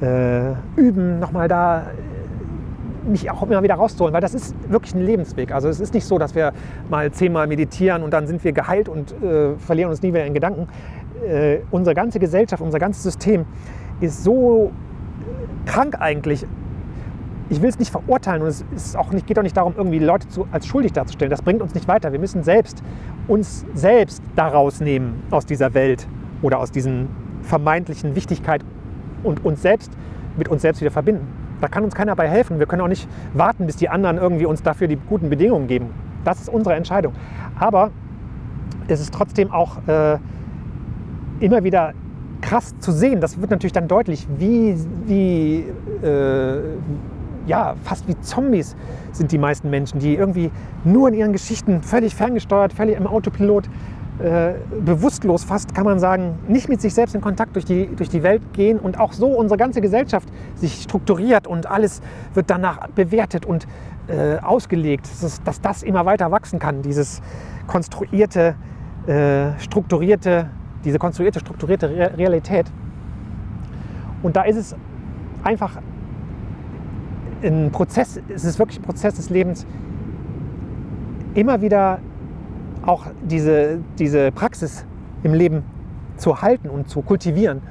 äh, 0.01 0.53
üben, 0.75 1.19
nochmal 1.19 1.47
da 1.47 1.87
mich 3.03 3.29
auch 3.29 3.43
immer 3.43 3.63
wieder 3.63 3.75
rauszuholen, 3.75 4.13
weil 4.13 4.21
das 4.21 4.33
ist 4.33 4.55
wirklich 4.69 4.93
ein 4.93 5.01
Lebensweg. 5.01 5.51
Also 5.51 5.69
es 5.69 5.79
ist 5.79 5.93
nicht 5.93 6.05
so, 6.05 6.17
dass 6.17 6.35
wir 6.35 6.53
mal 6.89 7.11
zehnmal 7.11 7.47
meditieren 7.47 8.03
und 8.03 8.11
dann 8.11 8.27
sind 8.27 8.43
wir 8.43 8.51
geheilt 8.51 8.89
und 8.89 9.11
äh, 9.21 9.55
verlieren 9.57 9.89
uns 9.89 10.01
nie 10.01 10.09
wieder 10.09 10.25
in 10.25 10.33
Gedanken. 10.33 10.67
Äh, 11.27 11.59
unsere 11.71 11.95
ganze 11.95 12.19
Gesellschaft, 12.19 12.61
unser 12.61 12.79
ganzes 12.79 13.03
System 13.03 13.45
ist 13.99 14.23
so 14.23 14.71
krank 15.65 15.95
eigentlich. 15.99 16.45
Ich 17.49 17.61
will 17.61 17.69
es 17.69 17.79
nicht 17.79 17.91
verurteilen 17.91 18.41
und 18.41 18.47
es 18.47 18.63
ist 18.73 18.97
auch 18.97 19.11
nicht, 19.11 19.27
geht 19.27 19.37
auch 19.37 19.43
nicht 19.43 19.57
darum, 19.57 19.73
irgendwie 19.75 19.99
Leute 19.99 20.27
zu, 20.29 20.47
als 20.51 20.65
schuldig 20.65 20.93
darzustellen. 20.93 21.29
Das 21.29 21.41
bringt 21.41 21.61
uns 21.61 21.73
nicht 21.73 21.87
weiter. 21.87 22.11
Wir 22.11 22.19
müssen 22.19 22.43
selbst 22.43 22.81
uns 23.27 23.65
selbst 23.73 24.23
daraus 24.35 24.79
nehmen 24.79 25.23
aus 25.31 25.45
dieser 25.45 25.73
Welt 25.73 26.07
oder 26.41 26.59
aus 26.59 26.71
diesen 26.71 27.09
vermeintlichen 27.41 28.15
Wichtigkeit 28.15 28.63
und 29.23 29.43
uns 29.43 29.61
selbst 29.61 29.91
mit 30.37 30.47
uns 30.47 30.61
selbst 30.61 30.81
wieder 30.81 30.91
verbinden. 30.91 31.40
Da 31.61 31.67
kann 31.67 31.83
uns 31.83 31.95
keiner 31.95 32.15
bei 32.15 32.27
helfen. 32.27 32.59
Wir 32.59 32.65
können 32.65 32.81
auch 32.81 32.87
nicht 32.87 33.07
warten, 33.33 33.67
bis 33.67 33.77
die 33.77 33.87
anderen 33.87 34.17
irgendwie 34.17 34.45
uns 34.45 34.63
dafür 34.63 34.87
die 34.87 34.97
guten 34.97 35.29
Bedingungen 35.29 35.67
geben. 35.67 35.91
Das 36.23 36.41
ist 36.41 36.49
unsere 36.49 36.75
Entscheidung. 36.75 37.13
Aber 37.57 37.91
es 38.87 38.99
ist 38.99 39.13
trotzdem 39.13 39.51
auch 39.51 39.77
äh, 39.87 40.17
immer 41.39 41.63
wieder 41.63 41.93
krass 42.41 42.77
zu 42.79 42.91
sehen. 42.91 43.21
Das 43.21 43.39
wird 43.39 43.51
natürlich 43.51 43.73
dann 43.73 43.87
deutlich, 43.87 44.27
wie, 44.37 44.75
wie 45.05 45.65
äh, 46.05 46.59
ja, 47.45 47.75
fast 47.83 48.07
wie 48.07 48.19
Zombies 48.21 48.75
sind 49.11 49.31
die 49.31 49.37
meisten 49.37 49.69
Menschen, 49.69 49.99
die 49.99 50.15
irgendwie 50.15 50.51
nur 50.83 51.09
in 51.09 51.13
ihren 51.13 51.33
Geschichten 51.33 51.81
völlig 51.81 52.15
ferngesteuert, 52.15 52.73
völlig 52.73 52.97
im 52.97 53.07
Autopilot 53.07 53.69
äh, 54.21 54.53
bewusstlos 54.85 55.43
fast, 55.43 55.73
kann 55.73 55.83
man 55.83 55.99
sagen, 55.99 56.37
nicht 56.47 56.69
mit 56.69 56.79
sich 56.79 56.93
selbst 56.93 57.15
in 57.15 57.21
Kontakt 57.21 57.55
durch 57.55 57.65
die, 57.65 57.87
durch 57.87 58.09
die 58.09 58.21
Welt 58.21 58.53
gehen 58.53 58.77
und 58.77 58.99
auch 58.99 59.13
so 59.13 59.27
unsere 59.27 59.57
ganze 59.57 59.81
Gesellschaft 59.81 60.29
sich 60.55 60.83
strukturiert 60.83 61.47
und 61.47 61.65
alles 61.65 62.01
wird 62.35 62.49
danach 62.49 62.87
bewertet 62.89 63.45
und 63.45 63.67
äh, 64.07 64.37
ausgelegt, 64.37 65.07
dass, 65.21 65.41
dass, 65.41 65.61
das 65.61 65.81
immer 65.81 66.05
weiter 66.05 66.29
wachsen 66.29 66.59
kann, 66.59 66.83
dieses 66.83 67.21
konstruierte, 67.65 68.55
äh, 69.07 69.59
strukturierte, 69.59 70.49
diese 70.85 70.99
konstruierte, 70.99 71.39
strukturierte 71.39 71.89
Re 71.89 72.17
Realität. 72.17 72.71
Und 74.21 74.35
da 74.35 74.43
ist 74.43 74.57
es 74.57 74.75
einfach 75.43 75.77
ein 77.41 77.71
Prozess, 77.71 78.21
es 78.29 78.43
ist 78.43 78.59
wirklich 78.59 78.79
ein 78.79 78.83
Prozess 78.83 79.15
des 79.15 79.31
Lebens, 79.31 79.65
immer 81.33 81.61
wieder 81.61 81.99
auch 82.85 83.05
diese, 83.23 83.79
diese 83.99 84.31
Praxis 84.31 84.85
im 85.23 85.33
Leben 85.33 85.63
zu 86.17 86.41
halten 86.41 86.69
und 86.69 86.89
zu 86.89 87.01
kultivieren, 87.01 87.61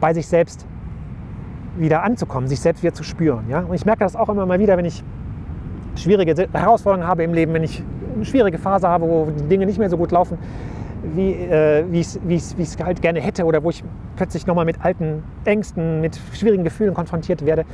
bei 0.00 0.14
sich 0.14 0.26
selbst 0.26 0.66
wieder 1.76 2.02
anzukommen, 2.02 2.48
sich 2.48 2.60
selbst 2.60 2.82
wieder 2.82 2.94
zu 2.94 3.02
spüren. 3.02 3.44
Ja? 3.48 3.60
Und 3.60 3.74
ich 3.74 3.84
merke 3.84 4.00
das 4.00 4.16
auch 4.16 4.28
immer 4.28 4.46
mal 4.46 4.58
wieder, 4.58 4.76
wenn 4.76 4.84
ich 4.84 5.02
schwierige 5.96 6.48
Herausforderungen 6.52 7.06
habe 7.06 7.22
im 7.22 7.34
Leben, 7.34 7.52
wenn 7.52 7.62
ich 7.62 7.82
eine 8.14 8.24
schwierige 8.24 8.58
Phase 8.58 8.88
habe, 8.88 9.08
wo 9.08 9.28
die 9.30 9.48
Dinge 9.48 9.66
nicht 9.66 9.78
mehr 9.78 9.90
so 9.90 9.96
gut 9.96 10.10
laufen, 10.10 10.38
wie, 11.14 11.32
äh, 11.32 11.84
wie 11.90 12.00
ich 12.34 12.58
es 12.58 12.76
halt 12.78 13.00
gerne 13.00 13.20
hätte 13.20 13.44
oder 13.44 13.62
wo 13.62 13.70
ich 13.70 13.82
plötzlich 14.16 14.46
nochmal 14.46 14.64
mit 14.64 14.84
alten 14.84 15.22
Ängsten, 15.44 16.00
mit 16.00 16.20
schwierigen 16.34 16.64
Gefühlen 16.64 16.94
konfrontiert 16.94 17.44
werde, 17.46 17.64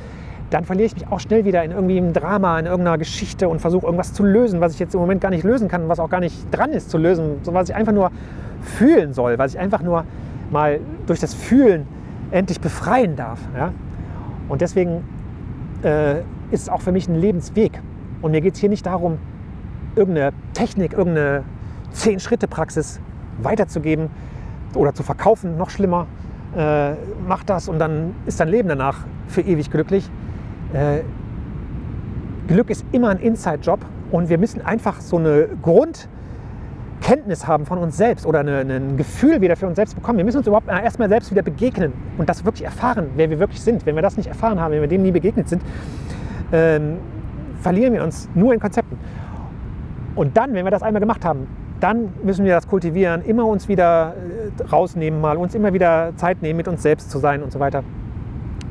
dann 0.49 0.63
verliere 0.63 0.87
ich 0.87 0.93
mich 0.93 1.07
auch 1.07 1.19
schnell 1.19 1.45
wieder 1.45 1.63
in 1.63 1.71
irgendwie 1.71 1.97
einem 1.97 2.13
Drama, 2.13 2.59
in 2.59 2.65
irgendeiner 2.65 2.97
Geschichte 2.97 3.49
und 3.49 3.59
versuche 3.59 3.85
irgendwas 3.85 4.13
zu 4.13 4.23
lösen, 4.23 4.61
was 4.61 4.73
ich 4.73 4.79
jetzt 4.79 4.93
im 4.93 5.01
Moment 5.01 5.21
gar 5.21 5.29
nicht 5.29 5.43
lösen 5.43 5.67
kann, 5.67 5.89
was 5.89 5.99
auch 5.99 6.09
gar 6.09 6.21
nicht 6.21 6.47
dran 6.51 6.71
ist 6.71 6.89
zu 6.89 6.97
lösen, 6.97 7.39
so 7.43 7.53
was 7.53 7.69
ich 7.69 7.75
einfach 7.75 7.93
nur 7.93 8.11
fühlen 8.61 9.13
soll, 9.13 9.37
was 9.37 9.53
ich 9.53 9.59
einfach 9.59 9.81
nur 9.81 10.05
mal 10.51 10.79
durch 11.05 11.19
das 11.19 11.33
Fühlen 11.33 11.85
endlich 12.31 12.61
befreien 12.61 13.15
darf. 13.15 13.39
Ja? 13.55 13.73
Und 14.47 14.61
deswegen 14.61 15.03
äh, 15.83 16.19
ist 16.51 16.63
es 16.63 16.69
auch 16.69 16.81
für 16.81 16.91
mich 16.91 17.07
ein 17.07 17.15
Lebensweg. 17.15 17.81
Und 18.21 18.31
mir 18.31 18.41
geht 18.41 18.55
es 18.55 18.59
hier 18.59 18.69
nicht 18.69 18.85
darum, 18.85 19.17
irgendeine 19.95 20.31
Technik, 20.53 20.93
irgendeine 20.93 21.43
Zehn-Schritte-Praxis 21.91 22.99
weiterzugeben 23.41 24.09
oder 24.73 24.93
zu 24.93 25.03
verkaufen, 25.03 25.57
noch 25.57 25.69
schlimmer. 25.69 26.07
Äh, 26.55 26.93
mach 27.27 27.43
das 27.43 27.67
und 27.67 27.79
dann 27.79 28.15
ist 28.25 28.39
dein 28.39 28.47
Leben 28.47 28.69
danach 28.69 28.99
für 29.27 29.41
ewig 29.41 29.69
glücklich. 29.69 30.09
Äh, 30.73 31.01
Glück 32.47 32.69
ist 32.69 32.85
immer 32.91 33.09
ein 33.09 33.19
Inside-Job 33.19 33.79
Und 34.11 34.29
wir 34.29 34.37
müssen 34.37 34.61
einfach 34.61 35.01
so 35.01 35.17
eine 35.17 35.49
Grundkenntnis 35.61 37.45
haben 37.45 37.65
von 37.65 37.77
uns 37.77 37.97
selbst 37.97 38.25
oder 38.25 38.39
eine, 38.39 38.59
ein 38.59 38.95
Gefühl 38.95 39.41
wieder 39.41 39.55
für 39.55 39.67
uns 39.67 39.75
selbst 39.75 39.95
bekommen. 39.95 40.17
Wir 40.17 40.25
müssen 40.25 40.37
uns 40.37 40.47
überhaupt 40.47 40.69
erstmal 40.69 41.09
selbst 41.09 41.29
wieder 41.31 41.41
begegnen 41.41 41.91
und 42.17 42.29
das 42.29 42.45
wirklich 42.45 42.63
erfahren, 42.63 43.09
wer 43.15 43.29
wir 43.29 43.39
wirklich 43.39 43.61
sind. 43.61 43.85
Wenn 43.85 43.95
wir 43.95 44.01
das 44.01 44.15
nicht 44.15 44.27
erfahren 44.27 44.61
haben, 44.61 44.71
wenn 44.71 44.81
wir 44.81 44.87
dem 44.87 45.03
nie 45.03 45.11
begegnet 45.11 45.49
sind, 45.49 45.61
ähm, 46.53 46.97
verlieren 47.61 47.93
wir 47.93 48.03
uns 48.03 48.29
nur 48.33 48.53
in 48.53 48.59
Konzepten. 48.59 48.97
Und 50.15 50.37
dann, 50.37 50.53
wenn 50.53 50.65
wir 50.65 50.71
das 50.71 50.83
einmal 50.83 51.01
gemacht 51.01 51.25
haben, 51.25 51.47
dann 51.79 52.13
müssen 52.23 52.45
wir 52.45 52.55
das 52.55 52.67
kultivieren, 52.67 53.21
immer 53.23 53.45
uns 53.45 53.67
wieder 53.67 54.15
äh, 54.15 54.63
rausnehmen, 54.63 55.21
mal 55.21 55.37
uns 55.37 55.53
immer 55.53 55.73
wieder 55.73 56.13
Zeit 56.15 56.41
nehmen, 56.41 56.57
mit 56.57 56.67
uns 56.67 56.81
selbst 56.81 57.11
zu 57.11 57.19
sein 57.19 57.43
und 57.43 57.51
so 57.51 57.59
weiter. 57.59 57.83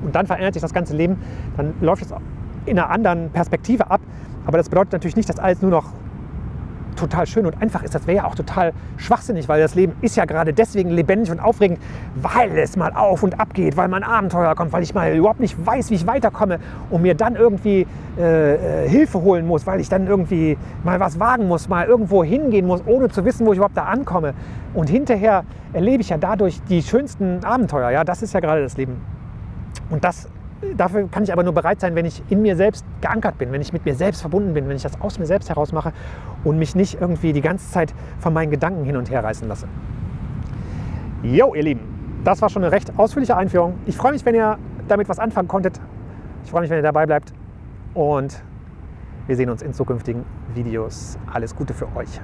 Und 0.07 0.15
dann 0.15 0.27
verändert 0.27 0.55
sich 0.55 0.63
das 0.63 0.73
ganze 0.73 0.97
Leben, 0.97 1.19
dann 1.57 1.75
läuft 1.81 2.03
es 2.03 2.15
in 2.65 2.79
einer 2.79 2.91
anderen 2.91 3.31
Perspektive 3.31 3.91
ab. 3.91 4.01
Aber 4.47 4.57
das 4.57 4.69
bedeutet 4.69 4.93
natürlich 4.93 5.17
nicht, 5.17 5.29
dass 5.29 5.39
alles 5.39 5.61
nur 5.61 5.73
noch 5.73 5.93
total 6.95 7.27
schön 7.27 7.45
und 7.45 7.61
einfach 7.61 7.83
ist. 7.83 7.95
Das 7.95 8.07
wäre 8.07 8.19
ja 8.19 8.25
auch 8.25 8.37
total 8.37 8.73
schwachsinnig, 8.97 9.49
weil 9.49 9.61
das 9.61 9.75
Leben 9.75 9.93
ist 10.01 10.17
ja 10.17 10.25
gerade 10.25 10.55
deswegen 10.55 10.91
lebendig 10.91 11.31
und 11.31 11.41
aufregend, 11.41 11.79
weil 12.15 12.57
es 12.57 12.77
mal 12.77 12.93
auf 12.93 13.23
und 13.23 13.39
ab 13.39 13.53
geht, 13.53 13.77
weil 13.77 13.89
man 13.89 14.03
Abenteuer 14.03 14.55
kommt, 14.55 14.73
weil 14.73 14.83
ich 14.85 14.95
mal 14.95 15.15
überhaupt 15.15 15.41
nicht 15.41 15.55
weiß, 15.67 15.91
wie 15.91 15.95
ich 15.95 16.07
weiterkomme 16.07 16.59
und 16.89 17.03
mir 17.03 17.15
dann 17.15 17.37
irgendwie 17.37 17.87
äh, 18.17 18.85
äh, 18.85 18.89
Hilfe 18.89 19.21
holen 19.21 19.47
muss, 19.47 19.67
weil 19.67 19.81
ich 19.81 19.89
dann 19.89 20.07
irgendwie 20.07 20.57
mal 20.85 20.99
was 20.99 21.21
wagen 21.21 21.49
muss, 21.49 21.69
mal 21.69 21.87
irgendwo 21.87 22.25
hingehen 22.25 22.67
muss, 22.67 22.83
ohne 22.87 23.09
zu 23.09 23.25
wissen, 23.25 23.45
wo 23.45 23.53
ich 23.53 23.59
überhaupt 23.59 23.77
da 23.77 23.85
ankomme. 23.85 24.35
Und 24.73 24.89
hinterher 24.89 25.45
erlebe 25.73 26.01
ich 26.01 26.09
ja 26.11 26.17
dadurch 26.17 26.61
die 26.69 26.83
schönsten 26.83 27.45
Abenteuer. 27.45 27.91
Ja, 27.91 28.05
das 28.05 28.23
ist 28.23 28.33
ja 28.33 28.41
gerade 28.41 28.63
das 28.63 28.77
Leben. 28.77 29.16
Und 29.91 30.05
das 30.05 30.29
dafür 30.77 31.09
kann 31.09 31.23
ich 31.23 31.33
aber 31.33 31.43
nur 31.43 31.53
bereit 31.53 31.81
sein, 31.81 31.95
wenn 31.95 32.07
ich 32.07 32.23
in 32.29 32.43
mir 32.43 32.57
selbst 32.57 32.85
geankert 33.01 33.39
bin, 33.39 33.53
wenn 33.53 33.61
ich 33.61 33.73
mit 33.73 33.85
mir 33.85 33.95
selbst 33.95 34.21
verbunden 34.21 34.55
bin, 34.55 34.69
wenn 34.69 34.77
ich 34.77 34.83
das 34.83 35.01
aus 35.01 35.19
mir 35.19 35.27
selbst 35.27 35.49
heraus 35.49 35.73
mache 35.73 35.93
und 36.45 36.59
mich 36.59 36.75
nicht 36.75 37.01
irgendwie 37.01 37.33
die 37.33 37.41
ganze 37.41 37.71
Zeit 37.71 37.95
von 38.19 38.33
meinen 38.33 38.51
Gedanken 38.51 38.85
hin 38.85 38.97
und 38.97 39.11
her 39.11 39.23
reißen 39.23 39.47
lasse. 39.49 39.67
Jo, 41.23 41.55
ihr 41.55 41.63
Lieben, 41.63 42.21
das 42.25 42.41
war 42.43 42.49
schon 42.49 42.63
eine 42.63 42.73
recht 42.73 42.99
ausführliche 42.99 43.37
Einführung. 43.37 43.75
Ich 43.87 43.97
freue 43.97 44.13
mich, 44.13 44.25
wenn 44.25 44.35
ihr 44.35 44.59
damit 44.89 45.09
was 45.09 45.19
anfangen 45.19 45.49
konntet. 45.49 45.81
Ich 46.45 46.51
freue 46.51 46.63
mich, 46.63 46.71
wenn 46.71 46.79
ihr 46.79 46.83
dabei 46.83 47.07
bleibt 47.07 47.33
und 47.95 48.43
wir 49.27 49.37
sehen 49.37 49.51
uns 49.51 49.63
in 49.63 49.73
zukünftigen 49.73 50.25
Videos. 50.55 51.19
Alles 51.33 51.55
Gute 51.57 51.75
für 51.75 51.89
euch. 51.97 52.21